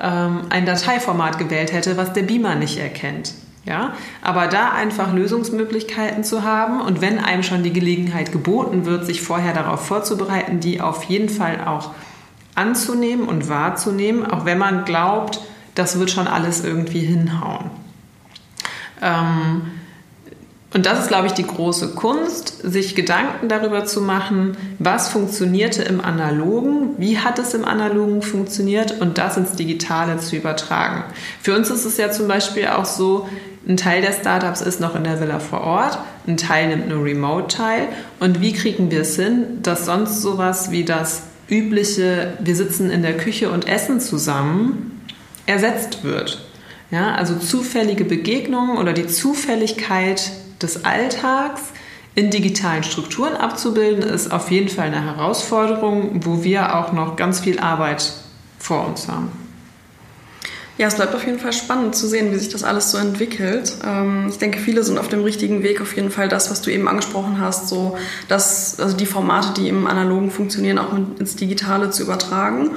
ähm, 0.00 0.46
ein 0.50 0.66
Dateiformat 0.66 1.38
gewählt 1.38 1.72
hätte, 1.72 1.96
was 1.96 2.12
der 2.12 2.22
Beamer 2.22 2.56
nicht 2.56 2.80
erkennt. 2.80 3.34
Ja, 3.66 3.94
aber 4.20 4.46
da 4.46 4.72
einfach 4.72 5.14
Lösungsmöglichkeiten 5.14 6.22
zu 6.22 6.42
haben 6.42 6.82
und 6.82 7.00
wenn 7.00 7.18
einem 7.18 7.42
schon 7.42 7.62
die 7.62 7.72
Gelegenheit 7.72 8.30
geboten 8.30 8.84
wird, 8.84 9.06
sich 9.06 9.22
vorher 9.22 9.54
darauf 9.54 9.86
vorzubereiten, 9.86 10.60
die 10.60 10.82
auf 10.82 11.04
jeden 11.04 11.30
Fall 11.30 11.64
auch 11.64 11.92
anzunehmen 12.54 13.26
und 13.26 13.48
wahrzunehmen, 13.48 14.26
auch 14.26 14.44
wenn 14.44 14.58
man 14.58 14.84
glaubt, 14.84 15.40
das 15.74 15.98
wird 15.98 16.10
schon 16.10 16.26
alles 16.26 16.62
irgendwie 16.62 17.00
hinhauen. 17.00 17.70
Ähm, 19.00 19.62
und 20.74 20.86
das 20.86 20.98
ist, 20.98 21.08
glaube 21.08 21.28
ich, 21.28 21.32
die 21.32 21.46
große 21.46 21.94
Kunst, 21.94 22.58
sich 22.64 22.96
Gedanken 22.96 23.48
darüber 23.48 23.84
zu 23.84 24.00
machen, 24.00 24.56
was 24.80 25.08
funktionierte 25.08 25.84
im 25.84 26.00
Analogen, 26.00 26.96
wie 26.98 27.18
hat 27.18 27.38
es 27.38 27.54
im 27.54 27.64
Analogen 27.64 28.22
funktioniert 28.22 29.00
und 29.00 29.16
das 29.16 29.36
ins 29.36 29.52
Digitale 29.52 30.18
zu 30.18 30.34
übertragen. 30.34 31.04
Für 31.40 31.54
uns 31.56 31.70
ist 31.70 31.84
es 31.84 31.96
ja 31.96 32.10
zum 32.10 32.26
Beispiel 32.26 32.66
auch 32.66 32.86
so, 32.86 33.28
Ein 33.66 33.78
Teil 33.78 34.02
der 34.02 34.12
Startups 34.12 34.60
ist 34.60 34.80
noch 34.80 34.94
in 34.94 35.04
der 35.04 35.20
Villa 35.20 35.38
vor 35.38 35.62
Ort, 35.62 35.98
ein 36.26 36.36
Teil 36.36 36.68
nimmt 36.68 36.88
nur 36.88 37.04
Remote 37.04 37.56
teil. 37.56 37.88
Und 38.20 38.40
wie 38.40 38.52
kriegen 38.52 38.90
wir 38.90 39.00
es 39.00 39.16
hin, 39.16 39.62
dass 39.62 39.86
sonst 39.86 40.20
sowas 40.20 40.70
wie 40.70 40.84
das 40.84 41.22
übliche, 41.48 42.34
wir 42.40 42.56
sitzen 42.56 42.90
in 42.90 43.02
der 43.02 43.16
Küche 43.16 43.50
und 43.50 43.66
essen 43.66 44.00
zusammen, 44.00 45.02
ersetzt 45.46 46.04
wird? 46.04 46.46
Ja, 46.90 47.14
also 47.14 47.36
zufällige 47.36 48.04
Begegnungen 48.04 48.76
oder 48.76 48.92
die 48.92 49.06
Zufälligkeit 49.06 50.30
des 50.60 50.84
Alltags 50.84 51.62
in 52.14 52.30
digitalen 52.30 52.84
Strukturen 52.84 53.34
abzubilden, 53.34 54.02
ist 54.02 54.30
auf 54.30 54.50
jeden 54.50 54.68
Fall 54.68 54.86
eine 54.86 55.04
Herausforderung, 55.04 56.20
wo 56.24 56.44
wir 56.44 56.76
auch 56.76 56.92
noch 56.92 57.16
ganz 57.16 57.40
viel 57.40 57.58
Arbeit 57.58 58.12
vor 58.58 58.86
uns 58.86 59.08
haben. 59.08 59.43
Ja, 60.76 60.88
es 60.88 60.96
bleibt 60.96 61.14
auf 61.14 61.24
jeden 61.24 61.38
Fall 61.38 61.52
spannend 61.52 61.94
zu 61.94 62.08
sehen, 62.08 62.32
wie 62.32 62.36
sich 62.36 62.48
das 62.48 62.64
alles 62.64 62.90
so 62.90 62.98
entwickelt. 62.98 63.76
Ähm, 63.86 64.26
ich 64.28 64.38
denke, 64.38 64.58
viele 64.58 64.82
sind 64.82 64.98
auf 64.98 65.08
dem 65.08 65.22
richtigen 65.22 65.62
Weg, 65.62 65.80
auf 65.80 65.94
jeden 65.94 66.10
Fall 66.10 66.28
das, 66.28 66.50
was 66.50 66.62
du 66.62 66.70
eben 66.70 66.88
angesprochen 66.88 67.40
hast, 67.40 67.68
so 67.68 67.96
dass 68.26 68.80
also 68.80 68.96
die 68.96 69.06
Formate, 69.06 69.60
die 69.60 69.68
im 69.68 69.86
Analogen 69.86 70.32
funktionieren, 70.32 70.78
auch 70.78 70.92
ins 70.92 71.36
Digitale 71.36 71.90
zu 71.90 72.02
übertragen. 72.02 72.70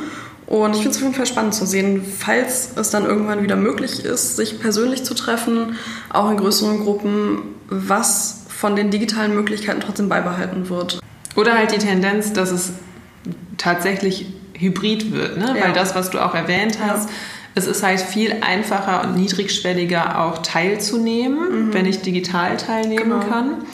Und 0.45 0.75
ich 0.75 0.77
finde 0.77 0.91
es 0.91 0.97
auf 0.97 1.03
jeden 1.03 1.15
Fall 1.15 1.25
spannend 1.25 1.55
zu 1.55 1.65
sehen, 1.65 2.05
falls 2.17 2.69
es 2.75 2.91
dann 2.91 3.05
irgendwann 3.05 3.41
wieder 3.41 3.55
möglich 3.55 4.05
ist, 4.05 4.37
sich 4.37 4.59
persönlich 4.61 5.03
zu 5.03 5.13
treffen, 5.15 5.75
auch 6.09 6.29
in 6.29 6.37
größeren 6.37 6.83
Gruppen, 6.83 7.39
was 7.67 8.43
von 8.47 8.75
den 8.75 8.91
digitalen 8.91 9.33
Möglichkeiten 9.35 9.81
trotzdem 9.81 10.07
beibehalten 10.07 10.69
wird. 10.69 10.99
Oder 11.35 11.57
halt 11.57 11.71
die 11.71 11.79
Tendenz, 11.79 12.31
dass 12.31 12.51
es 12.51 12.73
tatsächlich 13.57 14.27
hybrid 14.53 15.11
wird, 15.11 15.37
ne? 15.37 15.53
Ja. 15.57 15.65
weil 15.65 15.73
das, 15.73 15.95
was 15.95 16.11
du 16.11 16.19
auch 16.19 16.33
erwähnt 16.33 16.77
hast, 16.81 17.09
ja 17.09 17.15
es 17.57 17.65
ist 17.67 17.83
halt 17.83 17.99
viel 17.99 18.37
einfacher 18.41 19.03
und 19.03 19.15
niedrigschwelliger 19.15 20.21
auch 20.21 20.39
teilzunehmen, 20.39 21.67
mhm. 21.67 21.73
wenn 21.73 21.85
ich 21.85 22.01
digital 22.01 22.57
teilnehmen 22.57 23.19
genau. 23.19 23.19
kann. 23.19 23.65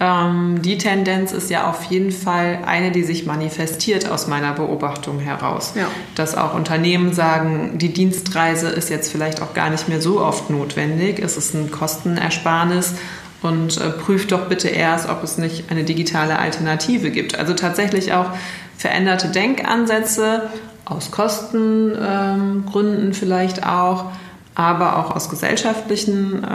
Ähm, 0.00 0.62
die 0.62 0.78
Tendenz 0.78 1.32
ist 1.32 1.50
ja 1.50 1.68
auf 1.68 1.84
jeden 1.84 2.12
Fall 2.12 2.60
eine, 2.64 2.92
die 2.92 3.02
sich 3.02 3.26
manifestiert 3.26 4.08
aus 4.08 4.28
meiner 4.28 4.52
Beobachtung 4.52 5.18
heraus. 5.18 5.72
Ja. 5.74 5.88
Dass 6.14 6.36
auch 6.36 6.54
Unternehmen 6.54 7.12
sagen, 7.12 7.78
die 7.78 7.92
Dienstreise 7.92 8.68
ist 8.68 8.90
jetzt 8.90 9.10
vielleicht 9.10 9.42
auch 9.42 9.54
gar 9.54 9.70
nicht 9.70 9.88
mehr 9.88 10.00
so 10.00 10.20
oft 10.20 10.50
notwendig. 10.50 11.18
Es 11.18 11.36
ist 11.36 11.54
ein 11.54 11.70
Kostenersparnis 11.70 12.94
und 13.42 13.80
äh, 13.80 13.90
prüft 13.90 14.32
doch 14.32 14.48
bitte 14.48 14.68
erst, 14.68 15.08
ob 15.08 15.22
es 15.22 15.38
nicht 15.38 15.70
eine 15.70 15.84
digitale 15.84 16.38
Alternative 16.38 17.10
gibt. 17.10 17.38
Also 17.38 17.54
tatsächlich 17.54 18.12
auch 18.12 18.30
veränderte 18.76 19.28
Denkansätze 19.28 20.48
aus 20.84 21.10
Kostengründen 21.10 23.06
ähm, 23.06 23.12
vielleicht 23.12 23.66
auch, 23.66 24.06
aber 24.54 24.96
auch 24.96 25.14
aus 25.14 25.28
gesellschaftlichen 25.28 26.42
äh, 26.44 26.48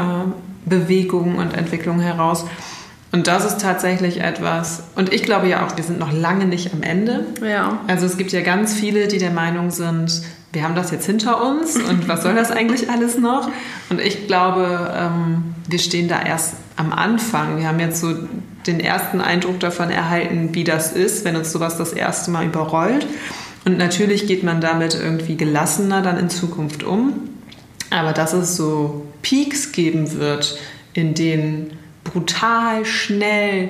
Bewegungen 0.65 1.37
und 1.37 1.55
Entwicklungen 1.55 2.01
heraus. 2.01 2.45
Und 3.11 3.27
das 3.27 3.45
ist 3.45 3.61
tatsächlich 3.61 4.21
etwas, 4.21 4.83
und 4.95 5.13
ich 5.13 5.21
glaube 5.21 5.47
ja 5.47 5.65
auch, 5.65 5.77
wir 5.77 5.83
sind 5.83 5.99
noch 5.99 6.11
lange 6.11 6.45
nicht 6.45 6.73
am 6.73 6.81
Ende. 6.81 7.25
Ja. 7.47 7.79
Also 7.87 8.07
es 8.07 8.17
gibt 8.17 8.31
ja 8.31 8.41
ganz 8.41 8.73
viele, 8.73 9.07
die 9.07 9.19
der 9.19 9.29
Meinung 9.29 9.69
sind, 9.69 10.23
wir 10.51 10.63
haben 10.63 10.75
das 10.75 10.89
jetzt 10.91 11.05
hinter 11.05 11.43
uns 11.43 11.75
und 11.75 12.07
was 12.07 12.23
soll 12.23 12.33
das 12.35 12.51
eigentlich 12.51 12.89
alles 12.89 13.17
noch? 13.17 13.49
Und 13.89 13.99
ich 13.99 14.27
glaube, 14.27 14.91
ähm, 14.95 15.52
wir 15.67 15.79
stehen 15.79 16.07
da 16.07 16.21
erst 16.21 16.55
am 16.75 16.91
Anfang. 16.91 17.57
Wir 17.57 17.67
haben 17.67 17.79
jetzt 17.79 18.01
so 18.01 18.15
den 18.67 18.79
ersten 18.79 19.21
Eindruck 19.21 19.59
davon 19.59 19.89
erhalten, 19.89 20.49
wie 20.53 20.63
das 20.63 20.93
ist, 20.93 21.25
wenn 21.25 21.35
uns 21.35 21.51
sowas 21.51 21.77
das 21.77 21.93
erste 21.93 22.31
Mal 22.31 22.45
überrollt. 22.45 23.05
Und 23.65 23.77
natürlich 23.77 24.27
geht 24.27 24.43
man 24.43 24.61
damit 24.61 24.93
irgendwie 24.95 25.37
gelassener 25.37 26.01
dann 26.01 26.17
in 26.17 26.29
Zukunft 26.29 26.83
um. 26.83 27.13
Aber 27.89 28.11
dass 28.11 28.33
es 28.33 28.55
so 28.55 29.05
Peaks 29.21 29.71
geben 29.71 30.13
wird, 30.13 30.57
in 30.93 31.13
denen 31.13 31.77
brutal 32.03 32.85
schnell 32.85 33.69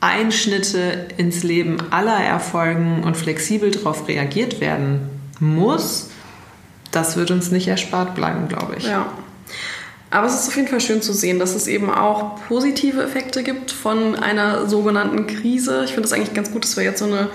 Einschnitte 0.00 1.08
ins 1.16 1.42
Leben 1.42 1.78
aller 1.90 2.16
erfolgen 2.16 3.02
und 3.04 3.16
flexibel 3.16 3.70
darauf 3.70 4.08
reagiert 4.08 4.60
werden 4.60 5.10
muss, 5.40 6.10
das 6.90 7.16
wird 7.16 7.30
uns 7.30 7.50
nicht 7.50 7.68
erspart 7.68 8.14
bleiben, 8.14 8.48
glaube 8.48 8.76
ich. 8.78 8.84
Ja. 8.84 9.06
Aber 10.10 10.26
es 10.26 10.34
ist 10.34 10.48
auf 10.48 10.56
jeden 10.56 10.68
Fall 10.68 10.80
schön 10.80 11.02
zu 11.02 11.12
sehen, 11.12 11.38
dass 11.38 11.54
es 11.54 11.66
eben 11.66 11.90
auch 11.90 12.36
positive 12.48 13.02
Effekte 13.02 13.42
gibt 13.42 13.70
von 13.70 14.14
einer 14.14 14.66
sogenannten 14.66 15.26
Krise. 15.26 15.82
Ich 15.84 15.92
finde 15.92 16.06
es 16.06 16.12
eigentlich 16.12 16.34
ganz 16.34 16.50
gut, 16.50 16.64
dass 16.64 16.76
wir 16.76 16.84
jetzt 16.84 17.00
so 17.00 17.04
eine 17.04 17.28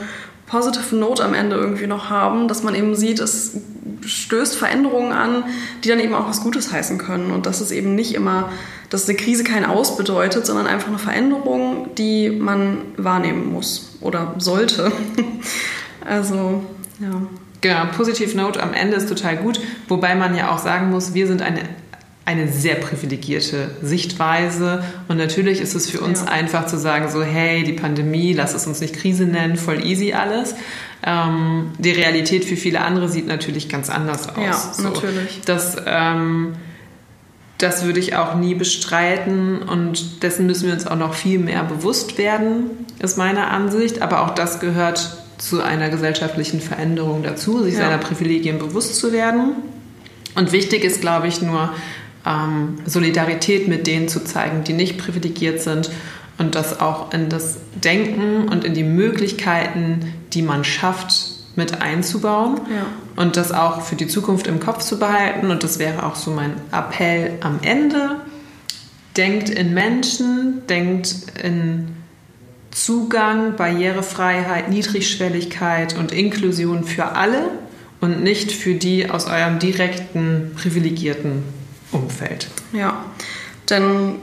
Positive 0.47 0.95
Note 0.95 1.23
am 1.23 1.33
Ende 1.33 1.55
irgendwie 1.55 1.87
noch 1.87 2.09
haben, 2.09 2.47
dass 2.47 2.63
man 2.63 2.75
eben 2.75 2.95
sieht, 2.95 3.19
es 3.19 3.57
stößt 4.05 4.55
Veränderungen 4.55 5.11
an, 5.11 5.45
die 5.83 5.89
dann 5.89 5.99
eben 5.99 6.13
auch 6.13 6.27
was 6.27 6.41
Gutes 6.41 6.71
heißen 6.71 6.97
können 6.97 7.31
und 7.31 7.45
dass 7.45 7.61
es 7.61 7.71
eben 7.71 7.95
nicht 7.95 8.13
immer, 8.13 8.51
dass 8.89 9.07
eine 9.07 9.17
Krise 9.17 9.43
kein 9.43 9.65
Aus 9.65 9.95
bedeutet, 9.95 10.45
sondern 10.45 10.67
einfach 10.67 10.89
eine 10.89 10.99
Veränderung, 10.99 11.95
die 11.95 12.29
man 12.29 12.79
wahrnehmen 12.97 13.51
muss 13.51 13.97
oder 14.01 14.35
sollte. 14.37 14.91
also, 16.05 16.63
ja. 16.99 17.21
Genau, 17.61 17.85
Positive 17.95 18.35
Note 18.35 18.61
am 18.61 18.73
Ende 18.73 18.97
ist 18.97 19.07
total 19.07 19.37
gut, 19.37 19.59
wobei 19.87 20.15
man 20.15 20.35
ja 20.35 20.51
auch 20.51 20.59
sagen 20.59 20.89
muss, 20.89 21.13
wir 21.13 21.27
sind 21.27 21.41
eine 21.41 21.61
eine 22.25 22.47
sehr 22.47 22.75
privilegierte 22.75 23.71
Sichtweise. 23.81 24.83
Und 25.07 25.17
natürlich 25.17 25.59
ist 25.59 25.75
es 25.75 25.89
für 25.89 25.99
uns 25.99 26.21
ja. 26.21 26.27
einfach 26.27 26.67
zu 26.67 26.77
sagen, 26.77 27.09
so, 27.09 27.21
hey, 27.21 27.63
die 27.63 27.73
Pandemie, 27.73 28.33
lass 28.33 28.53
es 28.53 28.65
uns 28.65 28.79
nicht 28.79 28.95
Krise 28.95 29.25
nennen, 29.25 29.57
voll 29.57 29.85
easy 29.85 30.13
alles. 30.13 30.55
Ähm, 31.05 31.71
die 31.79 31.91
Realität 31.91 32.45
für 32.45 32.55
viele 32.55 32.81
andere 32.81 33.09
sieht 33.09 33.27
natürlich 33.27 33.67
ganz 33.67 33.89
anders 33.89 34.29
aus. 34.29 34.37
Ja, 34.37 34.53
so. 34.53 34.83
natürlich. 34.83 35.41
Das, 35.45 35.75
ähm, 35.85 36.53
das 37.57 37.83
würde 37.83 37.99
ich 37.99 38.15
auch 38.15 38.35
nie 38.35 38.55
bestreiten 38.55 39.61
und 39.61 40.23
dessen 40.23 40.45
müssen 40.45 40.67
wir 40.67 40.73
uns 40.73 40.87
auch 40.87 40.95
noch 40.95 41.13
viel 41.13 41.39
mehr 41.39 41.63
bewusst 41.63 42.17
werden, 42.17 42.69
ist 42.99 43.17
meine 43.17 43.47
Ansicht. 43.47 44.01
Aber 44.01 44.23
auch 44.23 44.29
das 44.29 44.61
gehört 44.61 45.17
zu 45.39 45.61
einer 45.61 45.89
gesellschaftlichen 45.89 46.61
Veränderung 46.61 47.21
dazu, 47.21 47.63
sich 47.63 47.73
ja. 47.73 47.81
seiner 47.81 47.97
Privilegien 47.97 48.59
bewusst 48.59 48.95
zu 48.95 49.11
werden. 49.11 49.55
Und 50.35 50.51
wichtig 50.51 50.85
ist, 50.85 51.01
glaube 51.01 51.27
ich, 51.27 51.41
nur, 51.41 51.73
ähm, 52.25 52.77
Solidarität 52.85 53.67
mit 53.67 53.87
denen 53.87 54.07
zu 54.07 54.23
zeigen, 54.23 54.63
die 54.63 54.73
nicht 54.73 54.97
privilegiert 54.97 55.61
sind 55.61 55.89
und 56.37 56.55
das 56.55 56.79
auch 56.79 57.13
in 57.13 57.29
das 57.29 57.57
Denken 57.75 58.47
und 58.49 58.63
in 58.63 58.73
die 58.73 58.83
Möglichkeiten, 58.83 60.13
die 60.33 60.41
man 60.41 60.63
schafft, 60.63 61.33
mit 61.55 61.81
einzubauen 61.81 62.61
ja. 62.69 62.85
und 63.15 63.37
das 63.37 63.51
auch 63.51 63.81
für 63.81 63.95
die 63.95 64.07
Zukunft 64.07 64.47
im 64.47 64.59
Kopf 64.59 64.79
zu 64.79 64.97
behalten. 64.97 65.51
Und 65.51 65.63
das 65.63 65.79
wäre 65.79 66.03
auch 66.03 66.15
so 66.15 66.31
mein 66.31 66.53
Appell 66.71 67.33
am 67.41 67.59
Ende. 67.61 68.21
Denkt 69.17 69.49
in 69.49 69.73
Menschen, 69.73 70.65
denkt 70.67 71.15
in 71.43 71.89
Zugang, 72.71 73.55
Barrierefreiheit, 73.55 74.69
Niedrigschwelligkeit 74.69 75.95
und 75.95 76.11
Inklusion 76.11 76.83
für 76.83 77.15
alle 77.15 77.51
und 78.01 78.23
nicht 78.23 78.51
für 78.51 78.73
die 78.73 79.11
aus 79.11 79.27
eurem 79.27 79.59
direkten 79.59 80.53
privilegierten 80.55 81.43
Umfeld. 81.93 82.47
Ja, 82.71 83.05
denn 83.69 84.15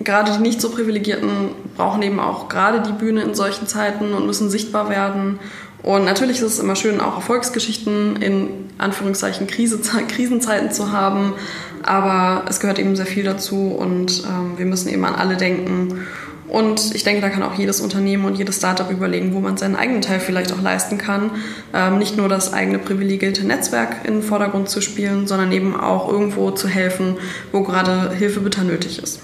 gerade 0.00 0.32
die 0.32 0.38
nicht 0.38 0.60
so 0.60 0.70
privilegierten 0.70 1.50
brauchen 1.76 2.02
eben 2.02 2.20
auch 2.20 2.48
gerade 2.48 2.82
die 2.82 2.92
Bühne 2.92 3.22
in 3.22 3.34
solchen 3.34 3.66
Zeiten 3.66 4.14
und 4.14 4.26
müssen 4.26 4.50
sichtbar 4.50 4.90
werden. 4.90 5.38
Und 5.82 6.04
natürlich 6.04 6.38
ist 6.38 6.54
es 6.54 6.58
immer 6.58 6.76
schön, 6.76 7.00
auch 7.00 7.16
Erfolgsgeschichten 7.16 8.16
in 8.20 8.48
Anführungszeichen 8.78 9.46
Krise, 9.46 9.78
Krisenzeiten 10.08 10.72
zu 10.72 10.92
haben, 10.92 11.34
aber 11.82 12.44
es 12.48 12.60
gehört 12.60 12.78
eben 12.78 12.96
sehr 12.96 13.06
viel 13.06 13.24
dazu 13.24 13.68
und 13.78 14.24
ähm, 14.24 14.58
wir 14.58 14.66
müssen 14.66 14.88
eben 14.88 15.04
an 15.04 15.14
alle 15.14 15.36
denken. 15.36 16.06
Und 16.48 16.94
ich 16.94 17.04
denke, 17.04 17.20
da 17.20 17.28
kann 17.28 17.42
auch 17.42 17.54
jedes 17.54 17.80
Unternehmen 17.80 18.24
und 18.24 18.36
jedes 18.36 18.56
Startup 18.56 18.90
überlegen, 18.90 19.34
wo 19.34 19.40
man 19.40 19.56
seinen 19.56 19.76
eigenen 19.76 20.00
Teil 20.00 20.20
vielleicht 20.20 20.52
auch 20.52 20.62
leisten 20.62 20.96
kann. 20.96 21.30
Ähm, 21.74 21.98
nicht 21.98 22.16
nur 22.16 22.28
das 22.28 22.52
eigene 22.52 22.78
privilegierte 22.78 23.46
Netzwerk 23.46 23.96
in 24.04 24.14
den 24.14 24.22
Vordergrund 24.22 24.68
zu 24.68 24.80
spielen, 24.80 25.26
sondern 25.26 25.52
eben 25.52 25.78
auch 25.78 26.10
irgendwo 26.10 26.50
zu 26.50 26.68
helfen, 26.68 27.18
wo 27.52 27.62
gerade 27.62 28.14
Hilfe 28.14 28.40
bitter 28.40 28.64
nötig 28.64 29.02
ist. 29.02 29.20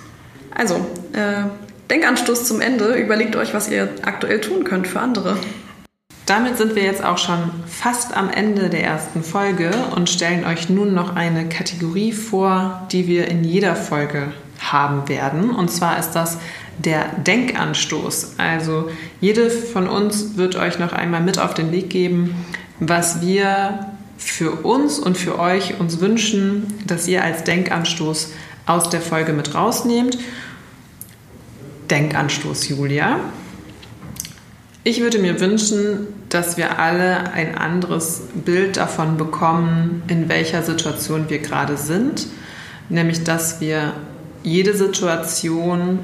Also, 0.55 0.77
äh, 1.13 1.49
Denkanstoß 1.91 2.45
zum 2.45 2.61
Ende. 2.61 2.95
Überlegt 2.95 3.37
euch, 3.37 3.55
was 3.55 3.69
ihr 3.69 3.89
aktuell 4.03 4.41
tun 4.41 4.65
könnt 4.65 4.87
für 4.87 5.01
andere. 5.01 5.37
Damit 6.27 6.57
sind 6.57 6.75
wir 6.75 6.83
jetzt 6.83 7.05
auch 7.05 7.19
schon 7.19 7.51
fast 7.67 8.17
am 8.17 8.31
Ende 8.31 8.71
der 8.71 8.83
ersten 8.83 9.23
Folge 9.23 9.71
und 9.95 10.09
stellen 10.09 10.47
euch 10.47 10.71
nun 10.71 10.95
noch 10.95 11.15
eine 11.17 11.49
Kategorie 11.51 12.13
vor, 12.13 12.87
die 12.93 13.07
wir 13.07 13.29
in 13.29 13.45
jeder 13.45 13.77
Folge 13.77 14.33
haben 14.59 15.07
werden. 15.09 15.51
Und 15.51 15.71
zwar 15.71 15.99
ist 15.99 16.13
das 16.13 16.39
der 16.79 17.07
Denkanstoß. 17.27 18.35
Also 18.39 18.91
jede 19.21 19.51
von 19.51 19.89
uns 19.89 20.37
wird 20.37 20.57
euch 20.57 20.79
noch 20.79 20.93
einmal 20.93 21.21
mit 21.21 21.39
auf 21.39 21.55
den 21.55 21.73
Weg 21.73 21.91
geben, 21.91 22.35
was 22.81 23.21
wir 23.21 23.87
für 24.17 24.51
uns 24.65 24.99
und 24.99 25.17
für 25.17 25.39
euch 25.39 25.79
uns 25.81 26.01
wünschen, 26.01 26.73
dass 26.87 27.07
ihr 27.09 27.23
als 27.23 27.45
Denkanstoß 27.45 28.33
aus 28.67 28.89
der 28.91 29.01
Folge 29.01 29.33
mit 29.33 29.55
rausnehmt. 29.55 30.19
Denkanstoß, 31.91 32.69
Julia. 32.71 33.21
Ich 34.83 35.01
würde 35.01 35.19
mir 35.19 35.41
wünschen, 35.41 36.09
dass 36.29 36.57
wir 36.57 36.79
alle 36.79 37.33
ein 37.33 37.57
anderes 37.57 38.23
Bild 38.45 38.77
davon 38.77 39.17
bekommen, 39.17 40.03
in 40.09 40.29
welcher 40.29 40.63
Situation 40.63 41.31
wir 41.31 41.39
gerade 41.39 41.77
sind. 41.77 42.27
Nämlich, 42.89 43.25
dass 43.25 43.61
wir 43.61 43.95
jede 44.43 44.77
Situation 44.77 46.01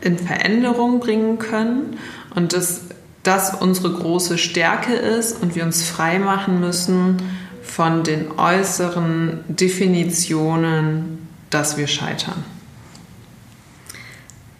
in 0.00 0.18
Veränderung 0.18 1.00
bringen 1.00 1.38
können 1.38 1.98
und 2.34 2.52
dass 2.52 2.82
das 3.22 3.54
unsere 3.54 3.92
große 3.92 4.38
Stärke 4.38 4.94
ist 4.94 5.42
und 5.42 5.54
wir 5.54 5.64
uns 5.64 5.82
frei 5.82 6.18
machen 6.18 6.60
müssen 6.60 7.16
von 7.62 8.02
den 8.02 8.38
äußeren 8.38 9.44
Definitionen, 9.48 11.28
dass 11.50 11.76
wir 11.76 11.86
scheitern. 11.86 12.44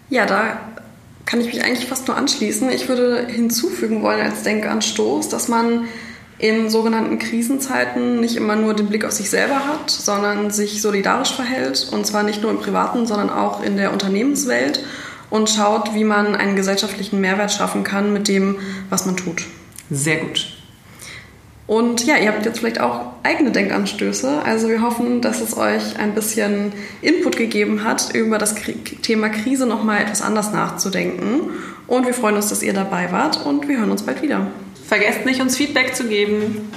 Ja, 0.09 0.25
da 0.25 0.59
kann 1.25 1.41
ich 1.41 1.47
mich 1.47 1.63
eigentlich 1.63 1.87
fast 1.87 2.07
nur 2.07 2.17
anschließen. 2.17 2.69
Ich 2.69 2.89
würde 2.89 3.27
hinzufügen 3.27 4.01
wollen 4.01 4.21
als 4.21 4.43
Denkanstoß, 4.43 5.29
dass 5.29 5.47
man 5.47 5.85
in 6.39 6.69
sogenannten 6.69 7.19
Krisenzeiten 7.19 8.19
nicht 8.21 8.37
immer 8.37 8.55
nur 8.55 8.73
den 8.73 8.87
Blick 8.87 9.05
auf 9.05 9.11
sich 9.11 9.29
selber 9.29 9.67
hat, 9.67 9.91
sondern 9.91 10.51
sich 10.51 10.81
solidarisch 10.81 11.33
verhält. 11.33 11.89
Und 11.91 12.07
zwar 12.07 12.23
nicht 12.23 12.41
nur 12.41 12.49
im 12.49 12.59
privaten, 12.59 13.05
sondern 13.05 13.29
auch 13.29 13.61
in 13.61 13.77
der 13.77 13.91
Unternehmenswelt 13.91 14.83
und 15.29 15.49
schaut, 15.49 15.93
wie 15.93 16.03
man 16.03 16.35
einen 16.35 16.55
gesellschaftlichen 16.55 17.21
Mehrwert 17.21 17.51
schaffen 17.51 17.83
kann 17.83 18.13
mit 18.13 18.27
dem, 18.27 18.57
was 18.89 19.05
man 19.05 19.17
tut. 19.17 19.43
Sehr 19.89 20.17
gut. 20.17 20.59
Und 21.69 22.03
ja, 22.07 22.17
ihr 22.17 22.29
habt 22.29 22.43
jetzt 22.45 22.59
vielleicht 22.59 22.81
auch 22.81 23.11
eigene 23.21 23.51
Denkanstöße. 23.51 24.41
Also 24.43 24.69
wir 24.69 24.81
hoffen, 24.81 25.21
dass 25.21 25.39
es 25.39 25.55
euch 25.55 25.99
ein 25.99 26.15
bisschen 26.15 26.73
Input 27.03 27.37
gegeben 27.37 27.83
hat, 27.83 28.15
über 28.15 28.39
das 28.39 28.55
Thema 29.03 29.29
Krise 29.29 29.67
nochmal 29.67 30.01
etwas 30.01 30.23
anders 30.23 30.51
nachzudenken. 30.51 31.41
Und 31.85 32.07
wir 32.07 32.15
freuen 32.15 32.37
uns, 32.37 32.49
dass 32.49 32.63
ihr 32.63 32.73
dabei 32.73 33.11
wart 33.11 33.45
und 33.45 33.67
wir 33.67 33.77
hören 33.77 33.91
uns 33.91 34.01
bald 34.01 34.23
wieder. 34.23 34.47
Vergesst 34.87 35.27
nicht, 35.27 35.41
uns 35.41 35.57
Feedback 35.57 35.95
zu 35.95 36.05
geben. 36.05 36.71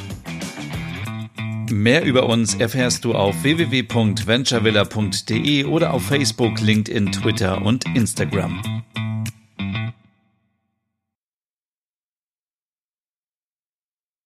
Mehr 1.72 2.04
über 2.04 2.28
uns 2.28 2.54
erfährst 2.54 3.06
du 3.06 3.14
auf 3.14 3.44
www.venturevilla.de 3.44 5.64
oder 5.64 5.94
auf 5.94 6.04
Facebook, 6.04 6.60
LinkedIn, 6.60 7.12
Twitter 7.12 7.62
und 7.62 7.86
Instagram. 7.96 8.82